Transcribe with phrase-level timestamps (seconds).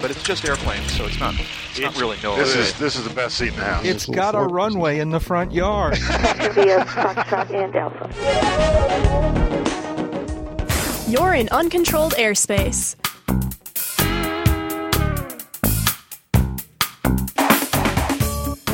[0.00, 1.34] but it's just airplanes, so it's not
[1.70, 2.36] it's not really no.
[2.36, 3.84] This is this is the best seat in the house.
[3.84, 5.98] It's got a runway in the front yard.
[5.98, 8.08] via Foxtrot and Alpha.
[11.08, 12.96] You're in uncontrolled airspace.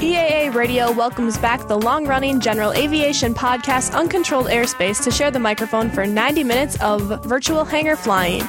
[0.00, 5.38] EAA Radio welcomes back the long running general aviation podcast Uncontrolled Airspace to share the
[5.40, 8.44] microphone for 90 minutes of virtual hangar flying.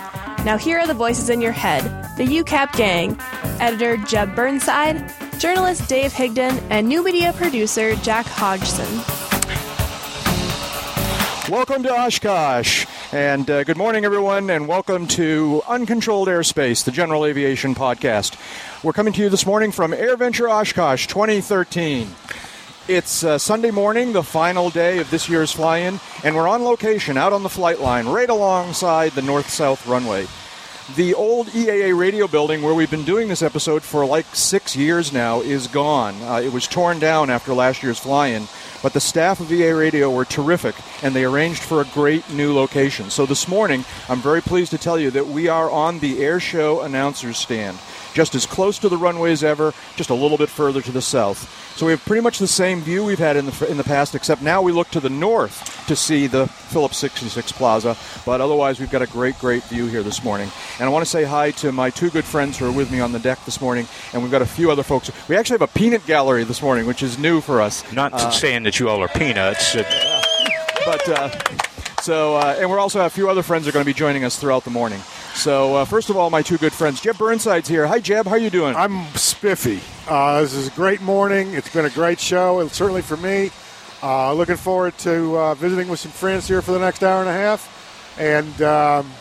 [0.46, 3.16] Now, here are the voices in your head the UCAP gang,
[3.62, 8.88] editor Jeb Burnside, journalist Dave Higdon, and new media producer Jack Hodgson.
[11.52, 12.88] welcome to Oshkosh.
[13.12, 18.36] And uh, good morning, everyone, and welcome to Uncontrolled Airspace, the general aviation podcast.
[18.84, 22.10] We're coming to you this morning from AirVenture Oshkosh 2013.
[22.88, 26.64] It's uh, Sunday morning, the final day of this year's fly in, and we're on
[26.64, 30.26] location out on the flight line right alongside the north south runway.
[30.96, 35.12] The old EAA radio building where we've been doing this episode for like six years
[35.12, 36.16] now is gone.
[36.22, 38.48] Uh, it was torn down after last year's fly in,
[38.82, 42.54] but the staff of EAA Radio were terrific and they arranged for a great new
[42.54, 43.10] location.
[43.10, 46.40] So this morning, I'm very pleased to tell you that we are on the air
[46.40, 47.78] show announcers stand,
[48.18, 51.04] just as close to the runway as ever, just a little bit further to the
[51.04, 51.48] south.
[51.78, 54.16] So we have pretty much the same view we've had in the in the past,
[54.16, 57.96] except now we look to the north to see the Phillips 66 Plaza.
[58.26, 60.50] But otherwise, we've got a great, great view here this morning.
[60.80, 63.00] And I want to say hi to my two good friends who are with me
[63.00, 65.12] on the deck this morning, and we've got a few other folks.
[65.30, 67.84] We actually have a peanut gallery this morning, which is new for us.
[67.94, 69.76] Not saying that you all are peanuts.
[69.76, 69.84] uh,
[70.86, 71.30] But uh,
[72.02, 74.40] so, uh, and we're also a few other friends are going to be joining us
[74.40, 75.02] throughout the morning.
[75.38, 77.86] So, uh, first of all, my two good friends, Jeb Burnside's here.
[77.86, 78.26] Hi, Jeb.
[78.26, 78.76] How are you doing?
[78.76, 79.80] I'm spiffy.
[80.10, 81.54] Uh, this is a great morning.
[81.54, 83.52] It's been a great show, and certainly for me.
[84.02, 87.30] Uh, looking forward to uh, visiting with some friends here for the next hour and
[87.30, 89.12] a half, and um,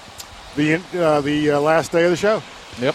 [0.56, 2.42] the uh, the uh, last day of the show.
[2.80, 2.94] Yep.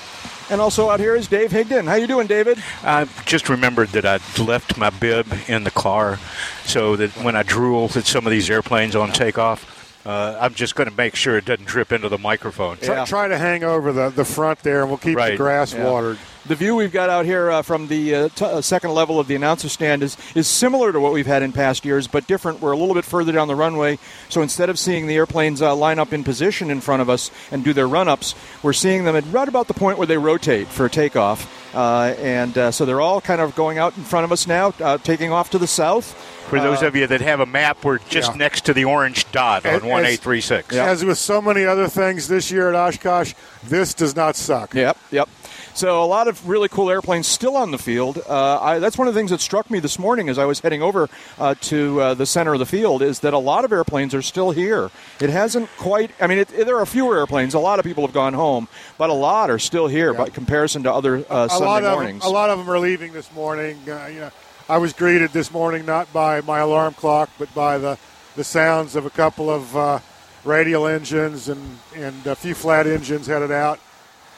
[0.49, 1.85] And also out here is Dave Higdon.
[1.85, 2.61] How you doing, David?
[2.83, 6.19] I just remembered that I left my bib in the car,
[6.65, 10.75] so that when I drool at some of these airplanes on takeoff, uh, I'm just
[10.75, 12.77] going to make sure it doesn't drip into the microphone.
[12.77, 13.05] Try, Yeah.
[13.05, 15.85] try to hang over the, the front there, and we'll keep the grass Yeah.
[15.85, 16.17] watered.
[16.47, 19.27] The view we've got out here uh, from the uh, t- uh, second level of
[19.27, 22.61] the announcer stand is, is similar to what we've had in past years, but different.
[22.61, 25.75] We're a little bit further down the runway, so instead of seeing the airplanes uh,
[25.75, 28.33] line up in position in front of us and do their run ups,
[28.63, 31.60] we're seeing them at right about the point where they rotate for takeoff.
[31.73, 34.73] Uh, and uh, so they're all kind of going out in front of us now,
[34.81, 36.13] uh, taking off to the south.
[36.49, 38.37] For those of you that have a map, we're just Yeah.
[38.37, 40.75] next to the orange dot on As- 1836.
[40.75, 43.33] As with so many other things this year at Oshkosh,
[43.63, 44.73] this does not suck.
[44.73, 45.29] Yep, yep.
[45.73, 48.21] So a lot of really cool airplanes still on the field.
[48.27, 50.59] Uh, I, that's one of the things that struck me this morning as I was
[50.59, 51.09] heading over
[51.39, 54.21] uh, to uh, the center of the field is that a lot of airplanes are
[54.21, 54.91] still here.
[55.19, 56.11] It hasn't quite.
[56.19, 57.53] I mean, it, there are fewer airplanes.
[57.53, 58.67] A lot of people have gone home,
[58.97, 61.93] but a lot are still here by comparison to other uh, a Sunday lot of
[61.93, 62.21] mornings.
[62.21, 63.77] Them, a lot of them are leaving this morning.
[63.87, 64.31] Uh, you know,
[64.67, 67.97] I was greeted this morning not by my alarm clock, but by the
[68.35, 69.99] the sounds of a couple of uh,
[70.43, 73.79] radial engines and and a few flat engines headed out,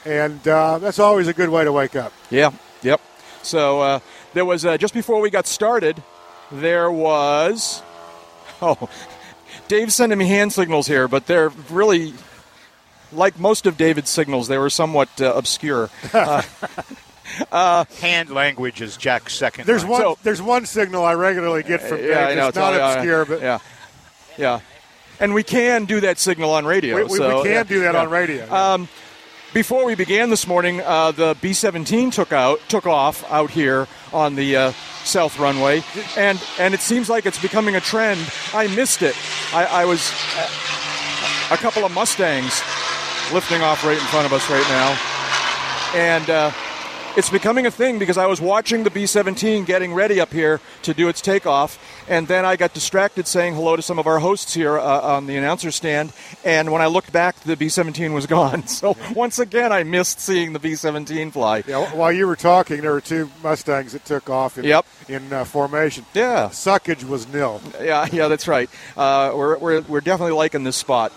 [0.04, 2.12] and uh, that's always a good way to wake up.
[2.30, 3.00] Yeah, yep.
[3.42, 4.00] So uh,
[4.32, 6.02] there was uh, just before we got started,
[6.50, 7.82] there was
[8.62, 8.88] oh,
[9.68, 12.14] Dave's sending me hand signals here, but they're really
[13.12, 14.48] like most of David's signals.
[14.48, 15.90] They were somewhat uh, obscure.
[17.52, 19.66] Hand language is Jack's second.
[19.66, 19.90] There's line.
[19.90, 20.00] one.
[20.00, 22.10] So- the's one signal I regularly get from Dave.
[22.10, 22.48] yeah, know.
[22.48, 23.58] It's not all- yeah, obscure, but yeah,
[24.36, 24.60] yeah.
[25.20, 26.96] And we can do that signal on radio.
[26.96, 28.00] we, we, so, we can yeah, do that yeah.
[28.00, 28.52] on radio.
[28.52, 28.88] Um,
[29.54, 34.34] before we began this morning, uh, the B-17 took out, took off out here on
[34.34, 34.72] the uh,
[35.04, 35.82] south runway,
[36.16, 38.20] and and it seems like it's becoming a trend.
[38.52, 39.14] I missed it.
[39.54, 42.60] I, I was uh, a couple of Mustangs
[43.32, 44.98] lifting off right in front of us right now,
[45.94, 46.54] and.
[47.16, 50.60] It's becoming a thing because I was watching the B 17 getting ready up here
[50.82, 54.18] to do its takeoff, and then I got distracted saying hello to some of our
[54.18, 56.12] hosts here uh, on the announcer stand.
[56.44, 58.66] And when I looked back, the B 17 was gone.
[58.66, 61.62] So once again, I missed seeing the B 17 fly.
[61.68, 64.84] yeah, while you were talking, there were two Mustangs that took off in, Yep.
[65.08, 66.04] in uh, formation.
[66.14, 66.48] Yeah.
[66.48, 67.60] Suckage was nil.
[67.80, 68.68] Yeah, yeah, that's right.
[68.96, 71.12] Uh, we're, we're, we're definitely liking this spot.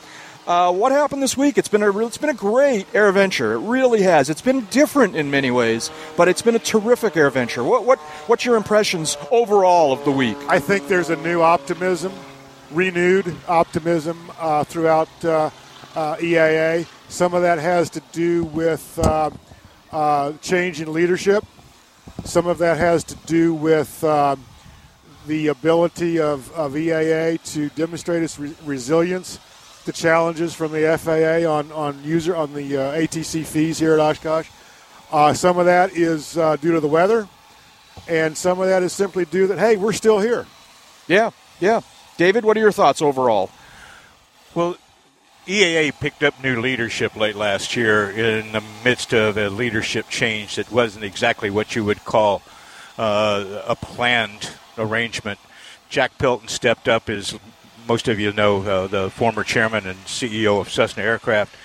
[0.47, 1.57] Uh, what happened this week?
[1.57, 3.55] It's been a it's been a great air venture.
[3.55, 4.29] It really has.
[4.29, 7.65] It's been different in many ways, but it's been a terrific air venture.
[7.65, 10.37] What what what's your impressions overall of the week?
[10.47, 12.13] I think there's a new optimism,
[12.71, 15.49] renewed optimism uh, throughout uh,
[15.95, 16.87] uh, EAA.
[17.09, 19.31] Some of that has to do with uh,
[19.91, 21.43] uh, change in leadership.
[22.23, 28.39] Some of that has to do with the ability of, of EAA to demonstrate its
[28.39, 29.39] re- resilience
[29.87, 33.99] to challenges from the FAA on, on user on the uh, ATC fees here at
[33.99, 34.49] Oshkosh.
[35.13, 37.25] Uh, some of that is uh, due to the weather,
[38.05, 40.45] and some of that is simply due that hey, we're still here.
[41.07, 41.31] Yeah,
[41.61, 41.81] yeah.
[42.17, 43.49] David, what are your thoughts overall?
[44.53, 44.75] Well,
[45.45, 50.57] EAA picked up new leadership late last year in the midst of a leadership change
[50.57, 52.41] that wasn't exactly what you would call
[52.97, 55.39] uh, a planned arrangement.
[55.87, 57.39] Jack Pelton stepped up as
[57.87, 61.55] most of you know, uh, the former chairman and CEO of Cessna Aircraft.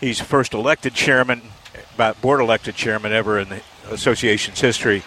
[0.00, 1.42] He's first elected chairman,
[2.20, 5.02] board elected chairman ever in the association's history.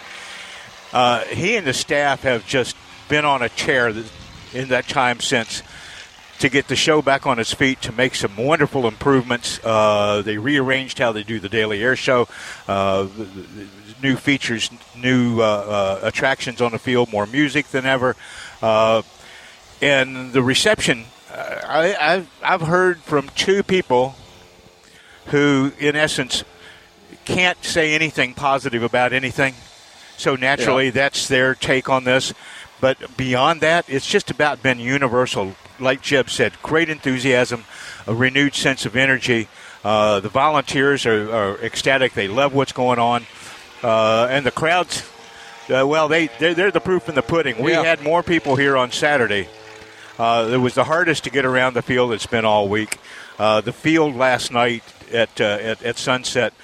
[0.92, 2.76] Uh, he and the staff have just
[3.08, 3.88] been on a tear
[4.52, 5.62] in that time since
[6.38, 9.60] to get the show back on its feet, to make some wonderful improvements.
[9.64, 12.28] Uh, they rearranged how they do the daily air show,
[12.68, 13.06] uh,
[14.02, 18.16] new features, new uh, uh, attractions on the field, more music than ever.
[19.80, 24.14] And the reception, uh, I, have I've heard from two people
[25.26, 26.44] who, in essence,
[27.24, 29.54] can't say anything positive about anything.
[30.16, 30.92] So naturally, yeah.
[30.92, 32.32] that's their take on this.
[32.80, 35.54] But beyond that, it's just about been universal.
[35.78, 37.64] Like Jeb said, great enthusiasm,
[38.06, 39.48] a renewed sense of energy.
[39.84, 42.12] Uh, the volunteers are, are, ecstatic.
[42.12, 43.26] They love what's going on.
[43.82, 45.08] Uh, and the crowds,
[45.68, 47.62] uh, well, they, they're, they're, the proof in the pudding.
[47.62, 47.82] We yeah.
[47.82, 49.48] had more people here on Saturday.
[50.18, 52.98] Uh, it was the hardest to get around the field it's been all week.
[53.38, 54.82] Uh, the field last night
[55.12, 56.54] at, uh, at, at sunset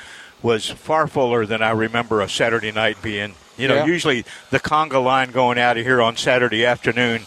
[0.42, 3.34] was far fuller than I remember a Saturday night being.
[3.58, 3.84] You know, yeah.
[3.86, 7.26] usually the conga line going out of here on Saturday afternoon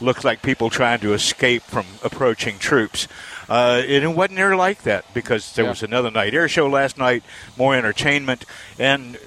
[0.00, 3.06] looks like people trying to escape from approaching troops.
[3.48, 5.70] Uh, it wasn't there like that because there yeah.
[5.70, 7.22] was another night air show last night,
[7.56, 8.44] more entertainment,
[8.78, 9.18] and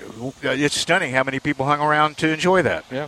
[0.42, 2.84] it's stunning how many people hung around to enjoy that.
[2.92, 3.08] Yeah.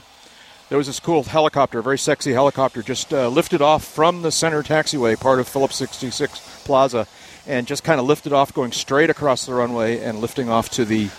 [0.72, 4.32] There was this cool helicopter, a very sexy helicopter, just uh, lifted off from the
[4.32, 7.08] center taxiway, part of Phillips 66 Plaza,
[7.46, 10.86] and just kind of lifted off, going straight across the runway and lifting off to
[10.86, 11.10] the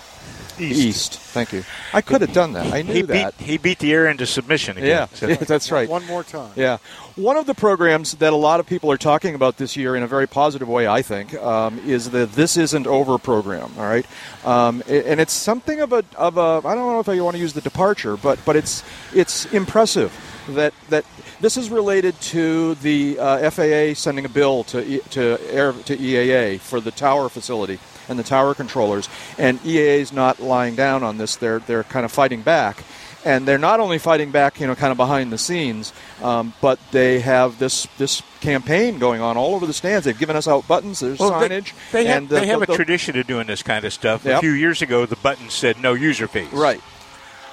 [0.58, 0.81] East.
[0.81, 1.19] East.
[1.19, 1.64] Thank you.
[1.93, 2.72] I could have done that.
[2.72, 3.38] I knew he that.
[3.38, 4.88] Beat, he beat the air into submission again.
[4.88, 5.26] Yeah, so.
[5.34, 5.88] that's right.
[5.88, 6.52] One more time.
[6.56, 6.78] Yeah.
[7.16, 10.02] One of the programs that a lot of people are talking about this year in
[10.02, 13.72] a very positive way, I think, um, is the This Isn't Over program.
[13.76, 14.06] All right,
[14.44, 17.40] um, and it's something of a of a I don't know if I want to
[17.40, 18.82] use the departure, but but it's
[19.14, 20.12] it's impressive
[20.48, 21.05] that that
[21.40, 26.60] this is related to the uh, FAA sending a bill to to air to EAA
[26.60, 27.78] for the tower facility
[28.08, 29.08] and the tower controllers.
[29.38, 32.84] And EAA is not lying down on this; they're they're kind of fighting back.
[33.25, 36.81] And they're not only fighting back, you know, kind of behind the scenes, um, but
[36.90, 40.04] they have this this campaign going on all over the stands.
[40.06, 40.99] They've given us out buttons.
[40.99, 41.72] There's well, signage.
[41.93, 44.25] They, they have, they have the, a tradition of doing this kind of stuff.
[44.25, 44.38] Yep.
[44.38, 46.52] A few years ago, the button said no user fees.
[46.52, 46.81] Right.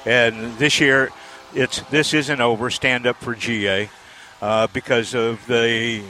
[0.06, 1.12] And this year,
[1.54, 2.72] it's this isn't over.
[2.72, 3.90] Stand up for GA
[4.42, 6.04] uh, because of the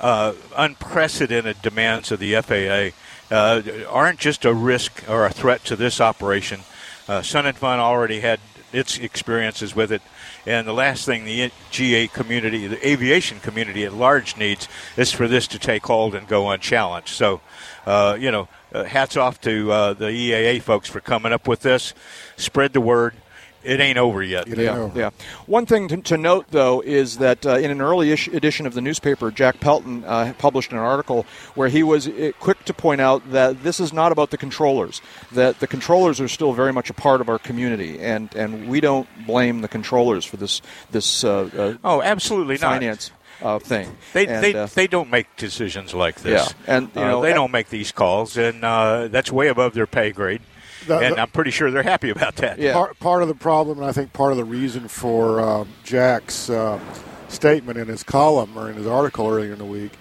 [0.00, 2.96] uh, unprecedented demands of the FAA
[3.30, 6.60] uh, aren't just a risk or a threat to this operation.
[7.08, 8.40] Uh, Sun and Fun already had
[8.72, 10.02] its experiences with it.
[10.46, 15.28] And the last thing the GA community, the aviation community at large needs is for
[15.28, 17.08] this to take hold and go unchallenged.
[17.08, 17.40] So,
[17.86, 21.60] uh, you know, uh, hats off to uh, the EAA folks for coming up with
[21.60, 21.94] this.
[22.36, 23.14] Spread the word
[23.64, 24.48] it ain't over yet.
[24.48, 24.98] It yeah, over.
[24.98, 25.10] yeah.
[25.46, 28.74] One thing to, to note, though, is that uh, in an early ish edition of
[28.74, 33.00] the newspaper, Jack Pelton uh, published an article where he was uh, quick to point
[33.00, 35.00] out that this is not about the controllers.
[35.32, 38.80] That the controllers are still very much a part of our community, and, and we
[38.80, 41.24] don't blame the controllers for this this.
[41.24, 43.10] Uh, uh oh, absolutely finance.
[43.10, 43.18] not.
[43.42, 43.96] Uh, thing.
[44.12, 46.54] They and, they, uh, they don't make decisions like this.
[46.66, 49.74] Yeah, and you uh, know they don't make these calls, and uh, that's way above
[49.74, 50.40] their pay grade
[50.86, 52.58] the, and the, I'm pretty sure they're happy about that.
[52.58, 52.72] Yeah.
[52.72, 56.50] Part, part, of the problem, and I think part of the reason for uh, Jack's
[56.50, 56.80] uh,
[57.28, 59.92] statement in his column or in his article earlier in the week,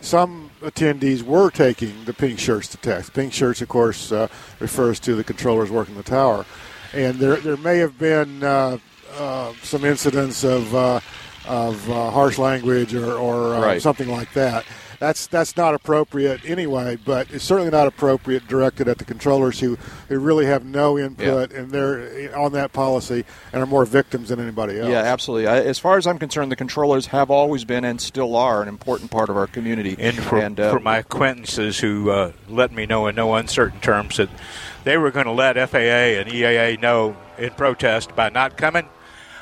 [0.00, 3.12] some attendees were taking the pink shirts to test.
[3.12, 4.28] Pink shirts, of course, uh,
[4.60, 6.44] refers to the controllers working the tower,
[6.92, 8.78] and there there may have been uh,
[9.16, 11.00] uh, some incidents of uh,
[11.46, 13.82] of harsh language or, or right.
[13.82, 14.64] something like that
[15.02, 16.96] that's that's not appropriate anyway.
[16.96, 19.76] But it's certainly not appropriate directed at the controllers who,
[20.08, 21.58] who really have no input yeah.
[21.58, 24.88] and they're on that policy and are more victims than anybody else.
[24.88, 25.48] Yeah, absolutely.
[25.48, 28.68] I, as far as I'm concerned, the controllers have always been and still are an
[28.68, 29.96] important part of our community.
[29.98, 33.80] And for, and, uh, for my acquaintances who uh, let me know in no uncertain
[33.80, 34.30] terms that
[34.84, 38.88] they were going to let FAA and EAA know in protest by not coming,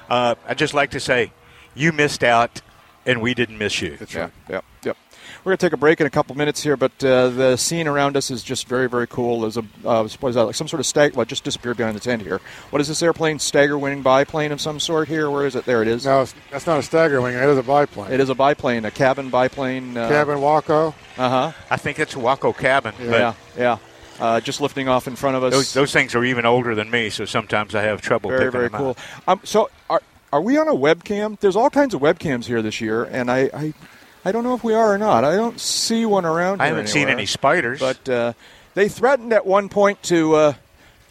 [0.09, 1.33] uh, I'd just like to say,
[1.75, 2.63] you missed out
[3.05, 3.99] and we didn't miss you.
[3.99, 4.33] That's right.
[4.49, 4.55] Yeah.
[4.55, 4.65] Yep.
[4.85, 4.97] Yep.
[5.43, 7.89] We're going to take a break in a couple minutes here, but uh, the scene
[7.89, 9.41] around us is just very, very cool.
[9.41, 11.15] There's a uh, what is that, like some sort of stag?
[11.15, 12.43] Well, just disappeared behind the tent here.
[12.69, 13.39] What is this airplane?
[13.39, 15.31] Stagger wing biplane of some sort here?
[15.31, 15.65] Where is it?
[15.65, 16.05] There it is.
[16.05, 17.35] No, that's not a stagger wing.
[17.35, 18.13] It is a biplane.
[18.13, 19.97] It is a biplane, a cabin biplane.
[19.97, 20.89] Uh, cabin Waco.
[21.17, 21.53] Uh huh.
[21.71, 22.93] I think it's a Waco cabin.
[23.01, 23.79] Yeah, yeah.
[24.21, 25.53] uh, just lifting off in front of us.
[25.53, 28.53] Those, those things are even older than me, so sometimes I have trouble very, picking
[28.53, 28.97] very them cool.
[29.27, 29.29] out.
[29.29, 31.41] Um, so, are, are we on a webcam?
[31.41, 33.75] There's all kinds of webcams here this year, and I, I,
[34.25, 35.25] I don't know if we are or not.
[35.25, 37.81] I don't see one around I here haven't seen any spiders.
[37.81, 38.33] But uh,
[38.75, 40.53] they threatened at one point to uh,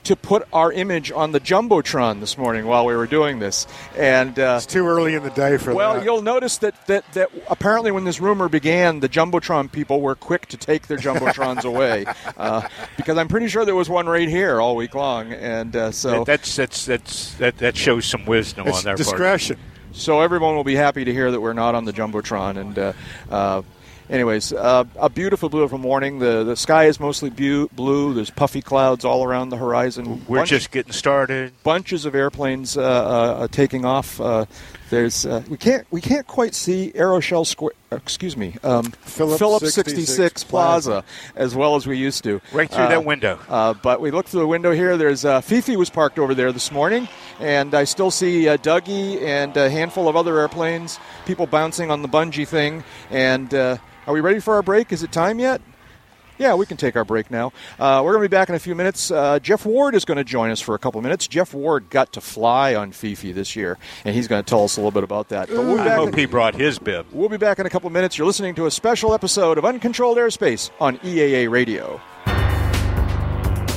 [0.03, 4.39] to put our image on the jumbotron this morning while we were doing this, and
[4.39, 5.97] uh, It's too early in the day for well, that.
[5.97, 10.15] Well, you'll notice that, that that apparently when this rumor began, the jumbotron people were
[10.15, 12.05] quick to take their jumbotrons away
[12.37, 15.91] uh, because I'm pretty sure there was one right here all week long, and uh,
[15.91, 19.59] so That- that's that's that's that, that shows some wisdom it's on their part.
[19.91, 22.57] So everyone will be happy to hear that we're not on the jumbotron.
[22.57, 22.93] And uh,
[23.29, 23.61] uh,
[24.09, 26.19] anyways, uh, a beautiful, beautiful morning.
[26.19, 28.13] The the sky is mostly bu- blue.
[28.13, 30.25] There's puffy clouds all around the horizon.
[30.27, 31.53] We're Bunch- just getting started.
[31.63, 34.19] bunches of airplanes uh, uh, uh, taking off.
[34.89, 37.73] There's uh, we can't we can't quite see Aeroshell Square.
[37.91, 41.03] Excuse me, um, Phillips 66, 66 Plaza, Plaza.
[41.35, 42.39] as well as we used to.
[42.53, 43.39] Right through Uh, that window.
[43.49, 44.95] uh, but we look through the window here.
[44.97, 47.07] There's uh, Fifi was parked over there this morning,
[47.39, 52.01] and I still see uh, Duggy and a handful of other airplanes, people bouncing on
[52.03, 52.83] the bungee thing.
[53.09, 53.77] And uh,
[54.07, 54.91] are we ready for our break?
[54.91, 55.61] Is it time yet?
[56.39, 57.51] Yeah, we can take our break now.
[57.77, 59.11] Uh, we're going to be back in a few minutes.
[59.11, 61.27] Uh, Jeff Ward is going to join us for a couple minutes.
[61.27, 64.77] Jeff Ward got to fly on Fifi this year, and he's going to tell us
[64.77, 65.49] a little bit about that.
[65.49, 67.05] But we'll I hope in- he brought his bib.
[67.11, 68.17] We'll be back in a couple minutes.
[68.17, 71.99] You're listening to a special episode of Uncontrolled Airspace on EAA Radio.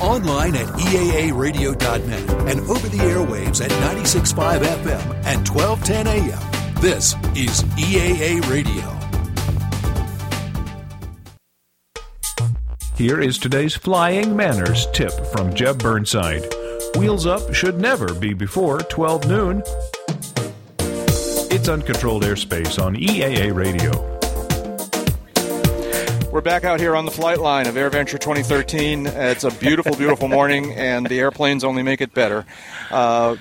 [0.01, 6.73] Online at EAAradio.net and over the airwaves at 96.5 FM and 1210 AM.
[6.81, 9.02] This is EAA Radio.
[12.95, 16.45] Here is today's flying manners tip from Jeb Burnside.
[16.95, 19.63] Wheels up should never be before 12 noon.
[20.77, 23.89] It's uncontrolled airspace on EAA Radio.
[26.31, 29.07] We're back out here on the flight line of AirVenture 2013.
[29.07, 32.45] It's a beautiful, beautiful morning, and the airplanes only make it better.
[32.91, 33.37] Uh,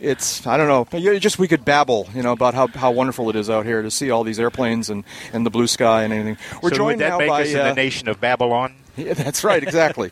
[0.00, 1.18] it's I don't know.
[1.18, 3.90] Just we could babble, you know, about how, how wonderful it is out here to
[3.90, 6.36] see all these airplanes and, and the blue sky and anything.
[6.62, 8.74] We're so joined would that now make by us in uh, the nation of Babylon?
[8.96, 10.10] Yeah, that's right, exactly.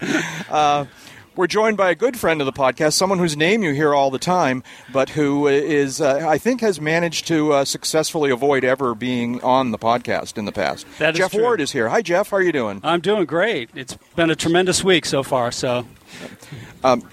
[0.48, 0.86] uh,
[1.36, 4.10] we're joined by a good friend of the podcast, someone whose name you hear all
[4.10, 8.94] the time, but who is, uh, I think, has managed to uh, successfully avoid ever
[8.94, 10.86] being on the podcast in the past.
[10.98, 11.42] That is Jeff true.
[11.42, 11.88] Ward is here.
[11.88, 12.30] Hi, Jeff.
[12.30, 12.80] How are you doing?
[12.82, 13.70] I'm doing great.
[13.74, 15.86] It's been a tremendous week so far, so
[16.82, 17.08] Um,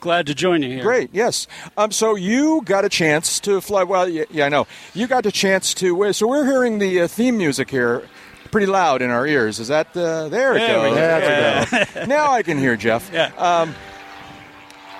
[0.00, 0.82] glad to join you here.
[0.82, 1.46] Great, yes.
[1.76, 3.82] Um, so you got a chance to fly.
[3.82, 4.66] Well, yeah, yeah I know.
[4.94, 6.12] You got a chance to.
[6.12, 8.08] So we're hearing the uh, theme music here
[8.52, 9.58] pretty loud in our ears.
[9.58, 9.88] Is that.
[9.96, 10.88] Uh, there it There goes.
[10.90, 10.94] go.
[10.94, 12.04] There we go.
[12.06, 13.10] now I can hear Jeff.
[13.12, 13.32] Yeah.
[13.36, 13.74] Um,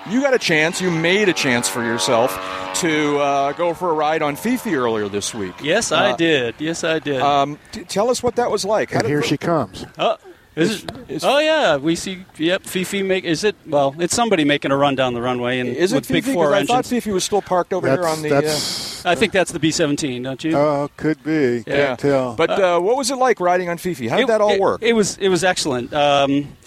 [0.09, 2.37] you got a chance, you made a chance for yourself
[2.81, 5.53] to uh, go for a ride on Fifi earlier this week.
[5.63, 6.55] Yes, I Uh, did.
[6.59, 7.21] Yes, I did.
[7.21, 8.89] Um, t- tell us what that was like.
[8.91, 9.85] How And did- here she comes.
[9.97, 10.17] oh,
[10.55, 12.25] is it, is- oh yeah, we see.
[12.37, 13.23] Yep, Fifi make.
[13.23, 13.55] Is it?
[13.65, 16.33] Well, it's somebody making a run down the runway and Is it with big Fifi?
[16.33, 16.69] four 'Cause I engines.
[16.69, 18.35] thought Fifi was still parked over here on the.
[18.37, 20.55] uh, I think that's the B-17, don't you?
[20.55, 21.61] oh, could be.
[21.67, 21.87] yeah.
[21.87, 22.35] Can't tell.
[22.35, 24.07] But uh, what was it like riding on Fifi?
[24.07, 24.81] How did It- that all it- work?
[24.81, 25.93] It was it was excellent.
[25.93, 26.62] Um, uh,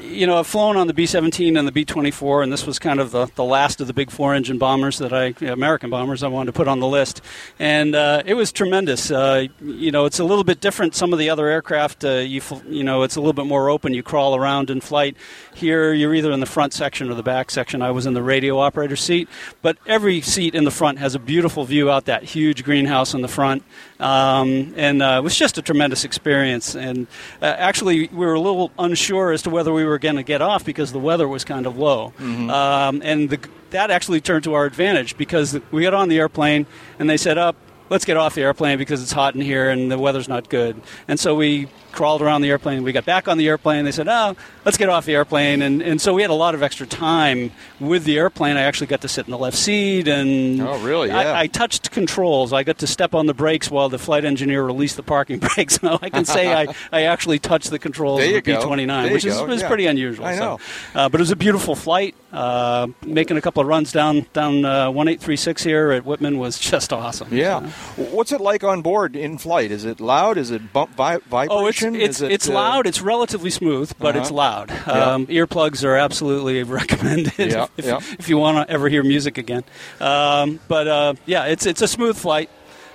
[0.00, 3.10] you know, I've flown on the B-17 and the B-24, and this was kind of
[3.10, 6.52] the, the last of the big four-engine bombers that I, American bombers, I wanted to
[6.52, 7.20] put on the list,
[7.58, 9.10] and uh, it was tremendous.
[9.10, 10.94] Uh, you know, it's a little bit different.
[10.94, 13.94] Some of the other aircraft, uh, you you know, it's a little bit more open.
[13.94, 15.16] You crawl around in flight.
[15.54, 17.82] Here, you're either in the front section or the back section.
[17.82, 19.28] I was in the radio operator seat,
[19.62, 23.22] but every seat in the front has a beautiful view out that huge greenhouse in
[23.22, 23.62] the front,
[24.00, 26.74] um, and uh, it was just a tremendous experience.
[26.74, 27.06] And
[27.42, 30.40] uh, actually, we were a little unsure as to whether we were going to get
[30.42, 32.12] off because the weather was kind of low,
[32.50, 33.40] um, and the,
[33.70, 36.66] that actually turned to our advantage because we got on the airplane
[36.98, 37.56] and they said up.
[37.90, 40.78] Let's get off the airplane because it's hot in here and the weather's not good.
[41.08, 42.84] And so we crawled around the airplane.
[42.84, 43.84] We got back on the airplane.
[43.84, 46.54] They said, "Oh, let's get off the airplane." And and so we had a lot
[46.54, 47.50] of extra time
[47.80, 48.56] with the airplane.
[48.56, 51.08] I actually got to sit in the left seat, and Oh, really?
[51.08, 51.18] Yeah.
[51.32, 52.52] I, I touched controls.
[52.52, 55.74] I got to step on the brakes while the flight engineer released the parking brakes.
[55.80, 58.40] So I can say I, I actually touched the controls of the.
[58.40, 59.66] B-29, which is, Yeah.
[59.68, 60.24] pretty unusual.
[60.24, 60.40] I so.
[60.40, 60.58] know.
[60.94, 62.14] Uh, but it was a beautiful flight.
[62.32, 66.92] Uh, making a couple of runs down down uh, 1836 here at Wittman was just
[66.92, 67.28] awesome.
[67.32, 67.68] Yeah.
[67.96, 69.70] So- What's it like on board in flight?
[69.72, 70.36] Is it loud?
[70.38, 71.18] Is it bump vi-
[71.50, 72.86] Oh, it's it's it, it's uh, loud.
[72.86, 74.34] It's relatively smooth, but it's Uh-huh.
[74.36, 74.70] loud.
[74.70, 75.12] Yeah.
[75.14, 77.98] Um, earplugs are absolutely recommended Yeah, if, yeah.
[78.18, 79.64] if you want to ever hear music again.
[80.00, 82.50] Um, but uh, yeah, it's it's a smooth flight.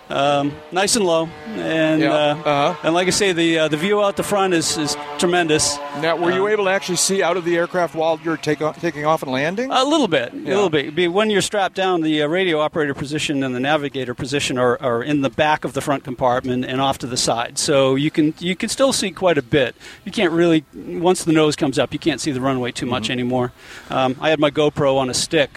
[0.10, 2.14] Um, nice and low, and Yeah.
[2.14, 2.76] uh, Uh-huh.
[2.84, 5.78] and like I say, the uh, the view out the front is, is tremendous.
[6.02, 8.62] Now, were you Uh, able to actually see out of the aircraft while you're take
[8.62, 9.72] off, taking off and landing?
[9.72, 10.54] A little bit, Yeah.
[10.54, 11.12] a little bit.
[11.12, 15.02] When you're strapped down, the uh, radio operator position and the navigator position are, are
[15.02, 17.58] in the back of the front compartment and off to the side.
[17.58, 19.76] So you can you can still see quite a bit.
[20.06, 23.04] You can't really once the nose comes up, you can't see the runway too much
[23.04, 23.12] Mm-hmm.
[23.14, 23.52] anymore.
[23.90, 25.52] Um, I had my GoPro on a stick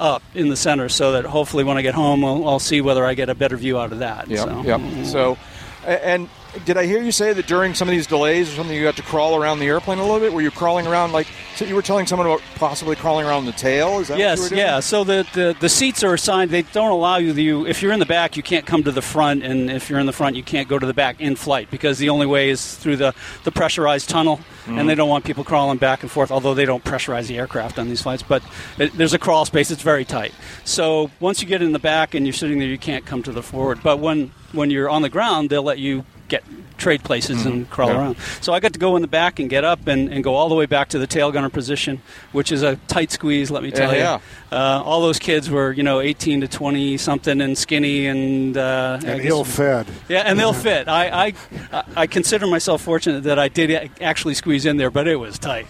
[0.00, 3.04] up in the center, so that hopefully when I get home, I'll, I'll see whether
[3.04, 4.28] I get a better view out of that.
[4.28, 4.62] Yep, so.
[4.62, 4.80] yep.
[4.80, 5.04] Mm-hmm.
[5.04, 5.38] So,
[5.86, 6.28] and
[6.64, 8.96] did I hear you say that during some of these delays or something, you got
[8.96, 10.32] to crawl around the airplane a little bit?
[10.32, 11.26] Were you crawling around like?
[11.56, 14.00] So you were telling someone about possibly crawling around the tail?
[14.00, 14.80] Is that what you were Yes, yeah.
[14.80, 16.50] So the, the, the seats are assigned.
[16.50, 17.32] They don't allow you.
[17.32, 20.00] You if you're in the back, you can't come to the front, and if you're
[20.00, 22.50] in the front, you can't go to the back in flight because the only way
[22.50, 23.14] is through the,
[23.44, 24.98] the pressurized tunnel, and they mm.
[24.98, 26.30] don't want people crawling back and forth.
[26.30, 28.42] Although they don't pressurize the aircraft on these flights, but
[28.78, 29.70] it, there's a crawl space.
[29.70, 30.32] It's very tight.
[30.64, 33.32] So once you get in the back and you're sitting there, you can't come to
[33.32, 33.80] the forward.
[33.82, 36.42] But when when you're on the ground, they'll let you get
[36.78, 37.72] trade places and mm-hmm.
[37.72, 37.98] crawl Yeah.
[37.98, 38.16] around.
[38.40, 40.48] So I got to go in the back and get up and, and go all
[40.48, 42.00] the way back to the tail gunner position,
[42.32, 44.20] which is a tight squeeze, let me tell Yeah, you.
[44.52, 48.56] Uh, all those kids were, you know, 18 to 20 something and skinny and.
[48.56, 49.86] Uh, I And ill-fed.
[50.08, 50.88] Yeah, and they'll fit.
[50.88, 51.34] I,
[51.72, 55.38] I, I consider myself fortunate that I did actually squeeze in there, but it was
[55.38, 55.66] tight.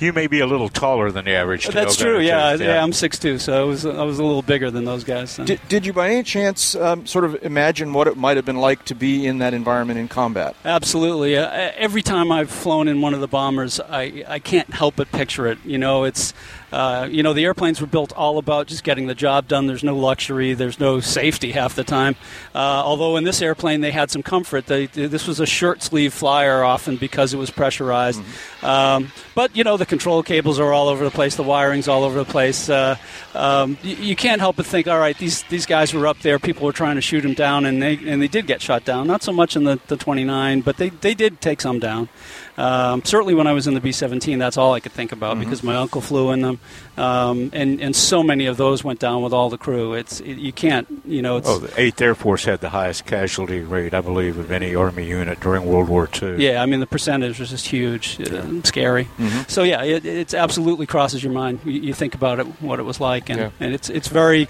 [0.00, 1.66] You may be a little taller than the average.
[1.68, 2.14] That's true.
[2.14, 5.04] gunner, Yeah, yeah, I'm 6'2", so I was I was a little bigger than those
[5.04, 5.30] guys.
[5.30, 5.44] so.
[5.44, 8.58] Did, did you by any chance um, sort of imagine what it might have been
[8.58, 10.56] like to be in that environment in combat?
[10.64, 11.36] Absolutely.
[11.36, 15.10] Uh, every time I've flown in one of the bombers, I, I can't help but
[15.12, 15.58] picture it.
[15.64, 16.32] You know, it's
[16.72, 19.66] uh, you know the airplanes were built all about just getting the job done.
[19.66, 20.54] There's no luxury.
[20.54, 22.16] There's no safety half the time.
[22.54, 24.66] Uh, although in this airplane they had some comfort.
[24.66, 28.22] They, this was a short sleeve flyer often because it was pressurized.
[28.62, 31.36] Um, but you know the control cables are all over the place.
[31.36, 32.68] The wiring's all over the place.
[32.68, 32.96] Uh,
[33.34, 36.38] um, you, you can't help but think, all right, these these guys were up there.
[36.38, 39.06] People were trying to shoot them down, and they and they did get shot down.
[39.06, 42.08] Not so much in the, the 29, but they, they did take some down.
[42.56, 45.62] Um, certainly, when I was in the B-17, that's all I could think about because
[45.62, 46.59] my uncle flew in them,
[46.96, 49.94] um, and and so many of those went down with all the crew.
[49.94, 53.06] It's it, you can't you know it's Oh, the Eighth Air Force had the highest
[53.06, 56.44] casualty rate, I believe, of any Army unit during World War II.
[56.44, 59.04] Yeah, I mean the percentage was just huge, uh, scary.
[59.18, 59.42] Mm-hmm.
[59.48, 61.60] So yeah, it it's absolutely crosses your mind.
[61.64, 63.50] You, you think about it, what it was like, and, Yeah.
[63.60, 64.48] and it's it's very,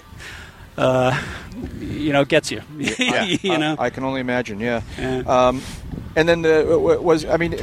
[0.77, 1.17] uh,
[1.79, 2.61] you know, gets you.
[2.99, 3.75] Yeah, you know.
[3.79, 4.59] I, I can only imagine.
[4.59, 4.81] Yeah.
[4.97, 5.19] Yeah.
[5.25, 5.61] Um,
[6.15, 7.53] and then the was I mean.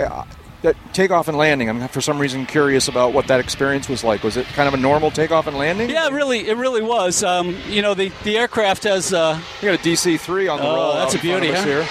[0.62, 1.70] That takeoff and landing.
[1.70, 4.24] I'm for some reason curious about what that experience was like.
[4.24, 5.88] Was it kind of a normal takeoff and landing?
[5.88, 7.22] yeah, really, it really was.
[7.22, 9.12] Um, you know, the the aircraft has.
[9.14, 10.94] Uh, We got a DC three on the Oh, roll.
[10.94, 11.64] that's a in front of beauty, huh?
[11.64, 11.88] Here.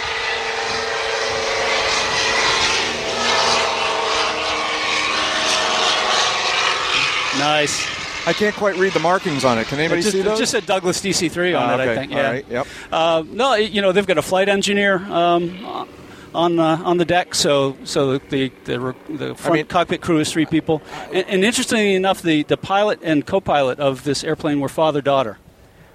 [7.40, 7.86] nice.
[8.28, 9.68] I can't quite read the markings on it.
[9.68, 10.40] Can anybody just, see it those?
[10.40, 11.92] just said Douglas DC-3 on Ah, it, okay.
[11.92, 12.12] I think.
[12.12, 12.30] Yeah.
[12.32, 12.46] right.
[12.50, 12.68] Yep.
[12.92, 15.88] Uh, no, you know they've got a flight engineer um,
[16.38, 20.32] on uh, on the deck, so so the the, the, front mean- cockpit crew is
[20.32, 20.82] three people.
[21.12, 25.38] And, and interestingly enough, the, the pilot and co-pilot of this airplane were father daughter,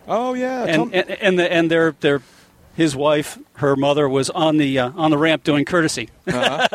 [0.09, 0.64] Oh yeah.
[0.64, 2.20] and and and, the, and their their
[2.75, 6.09] his wife, her mother was on the uh, on the ramp doing courtesy.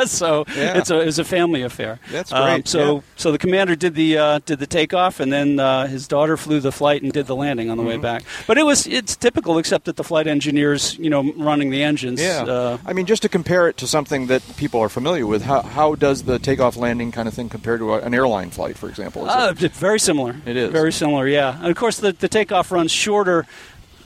[0.06, 0.78] so Yeah.
[0.78, 2.00] it's a it's a family affair.
[2.12, 3.02] That's Um, great, so yeah.
[3.16, 6.60] so the commander did the uh, did the takeoff, and then uh, his daughter flew
[6.60, 7.90] the flight and did the landing on the Mm-hmm.
[7.90, 8.24] way back.
[8.46, 12.22] But it was it's typical, except that the flight engineers, you know, running the engines.
[12.22, 12.44] Yeah.
[12.44, 15.62] Uh, I mean, just to compare it to something that people are familiar with, how,
[15.62, 18.88] how does the takeoff landing kind of thing compare to a, an airline flight, for
[18.90, 19.26] example?
[19.26, 20.36] Is uh, it- very similar.
[20.46, 20.72] It is.
[20.72, 21.28] very similar.
[21.28, 23.46] Yeah, and of course the the takeoff runs shorter.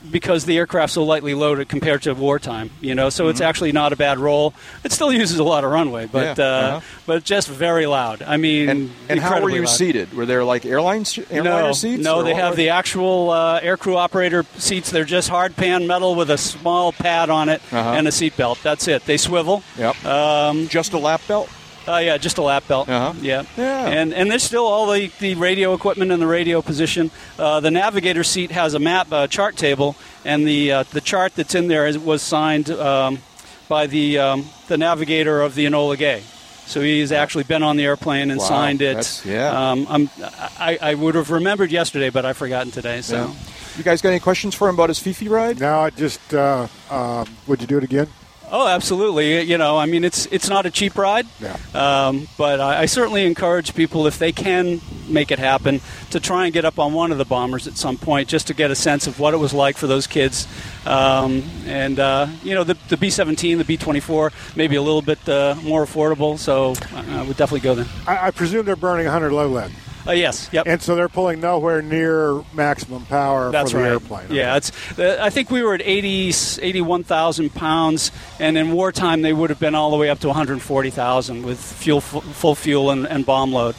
[0.10, 3.94] Because the aircraft's so lightly loaded compared to wartime, you know, so it's actually not
[3.94, 4.54] a bad roll.
[4.84, 6.42] It still uses a lot of runway, but Mm-hmm.
[6.42, 6.82] Yeah, uh, uh-huh.
[7.06, 8.22] but just very loud.
[8.24, 9.70] I mean, and and how were you loud.
[9.70, 10.14] seated?
[10.14, 12.04] Were there like airline airliner no, seats?
[12.04, 14.90] No, they have the actual uh, aircrew operator seats.
[14.92, 17.94] They're just hard pan metal with a small pad on it Uh-huh.
[17.96, 18.58] and a seat belt.
[18.64, 19.06] That's it.
[19.06, 19.64] They swivel.
[19.78, 20.04] Yep.
[20.06, 21.50] Um, just a lap belt.
[21.88, 22.88] Uh, yeah, just a lap belt.
[22.90, 23.14] Uh-huh.
[23.22, 23.44] Yeah.
[23.58, 23.88] Yeah.
[23.88, 27.12] And and there's still all the, the radio equipment in the radio position.
[27.40, 31.36] Uh, the navigator seat has a map uh, chart table, and the uh, the chart
[31.36, 33.20] that's in there is, was signed um,
[33.68, 36.24] by the um, the navigator of the Enola Gay.
[36.68, 38.94] So he's actually been on the airplane and Wow, signed it.
[38.96, 39.72] that's- yeah.
[39.72, 40.10] Um, I'm,
[40.58, 43.02] I, I would have remembered yesterday, but I've forgotten today.
[43.02, 43.16] So.
[43.16, 43.34] Yeah.
[43.78, 45.60] You guys got any questions for him about his Fifi ride?
[45.60, 48.08] No, I just uh, um, would you do it again?
[48.54, 49.42] Oh, absolutely.
[49.44, 51.56] You know, I mean, it's it's not a cheap ride, Yeah.
[51.74, 56.46] um, but I, I certainly encourage people if they can make it happen to try
[56.46, 58.76] and get up on one of the bombers at some point, just to get a
[58.76, 60.48] sense of what it was like for those kids.
[60.86, 65.56] Um, and uh, you know, the, the B-17, the B-24, maybe a little bit uh,
[65.64, 66.38] more affordable.
[66.38, 67.88] So I, I would definitely go there.
[68.06, 69.72] I, I presume they're burning 100 low lead.
[70.08, 70.50] Uh, yes.
[70.52, 70.68] Yep.
[70.68, 73.92] And so they're pulling nowhere near maximum power That's for the right.
[73.92, 74.28] airplane.
[74.32, 74.72] Yeah, it's.
[74.98, 79.60] Uh, I think we were at 80, 81,000 pounds, and in wartime they would have
[79.60, 83.76] been all the way up to 140,000 with fuel, full fuel and, and bomb load.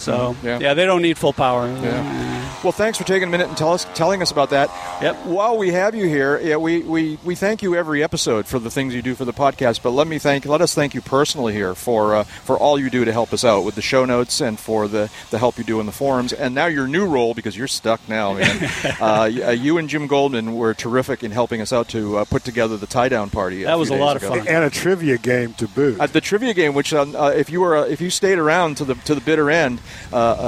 [0.00, 0.58] So Mhm, yeah.
[0.60, 0.74] yeah.
[0.74, 1.66] they don't need full power.
[1.68, 2.38] Yeah.
[2.62, 4.68] Well, thanks for taking a minute and tell us, telling us about that.
[5.00, 5.24] Yep.
[5.26, 8.70] While we have you here, yeah, we, we, we thank you every episode for the
[8.70, 9.82] things you do for the podcast.
[9.82, 12.90] But let me thank let us thank you personally here for uh, for all you
[12.90, 15.64] do to help us out with the show notes and for the, the help you
[15.64, 16.32] do in the forums.
[16.34, 18.70] And now your new role because you're stuck now, man.
[19.00, 19.04] uh,
[19.46, 22.76] uh, you and Jim Goldman were terrific in helping us out to uh, put together
[22.76, 23.64] the tie down party.
[23.64, 24.36] That was a days lot of ago.
[24.36, 24.48] fun.
[24.48, 25.98] And a trivia game to boot.
[26.00, 28.76] At the trivia game, which um, uh, if you were uh, if you stayed around
[28.78, 29.89] to the to the bitter end, uh, uh,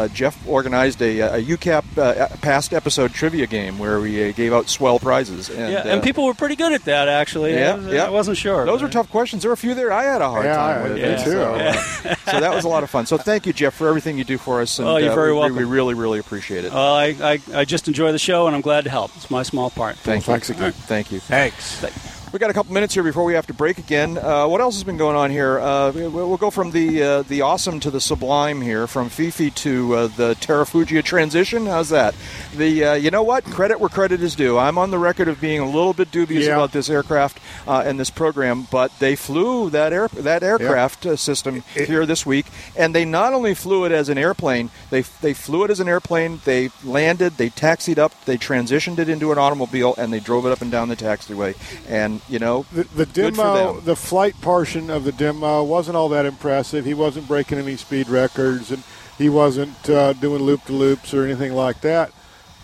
[0.08, 4.68] Jeff organized a, a UCAP uh, past episode trivia game where we uh, gave out
[4.68, 5.48] swell prizes.
[5.48, 7.54] And, yeah, uh, and people were pretty good at that actually.
[7.54, 8.04] Yeah, I, was, yeah.
[8.06, 8.64] I wasn't sure.
[8.66, 9.42] Those were tough questions.
[9.42, 10.92] There were a few there I had a hard Yeah, time I- with.
[10.96, 11.30] me uh, too.
[11.30, 11.72] So, uh,
[12.30, 13.06] so that was a lot of fun.
[13.06, 14.78] So thank you, Jeff, for everything you do for us.
[14.78, 15.56] And, Oh, you're uh, very we, welcome.
[15.56, 16.72] We really, really appreciate it.
[16.72, 19.14] Uh, I, I, I just enjoy the show, and I'm glad to help.
[19.16, 19.96] It's my small part.
[19.96, 20.54] Thank thanks you.
[20.56, 20.72] again.
[20.72, 21.20] Thank you.
[21.20, 22.11] Thanks.
[22.32, 24.16] We got a couple minutes here before we have to break again.
[24.16, 25.60] Uh, what else has been going on here?
[25.60, 29.50] Uh, we- we'll go from the uh, the awesome to the sublime here, from Fifi
[29.50, 31.66] to uh, the Terrafugia transition.
[31.66, 32.14] How's that?
[32.56, 33.44] The uh, you know what?
[33.44, 34.56] Credit where credit is due.
[34.56, 36.54] I'm on the record of being a little bit dubious Yeah.
[36.54, 41.16] about this aircraft uh, and this program, but they flew that air that aircraft uh,
[41.16, 42.46] system here this week,
[42.78, 45.88] and they not only flew it as an airplane, they they flew it as an
[45.88, 46.40] airplane.
[46.46, 50.50] They landed, they taxied up, they transitioned it into an automobile, and they drove it
[50.52, 51.54] up and down the taxiway.
[51.90, 56.24] And you know, The, the demo, the flight portion of the demo wasn't all that
[56.26, 56.84] impressive.
[56.84, 58.82] He wasn't breaking any speed records, and
[59.18, 62.10] he wasn't uh, doing loop to loops or anything like that.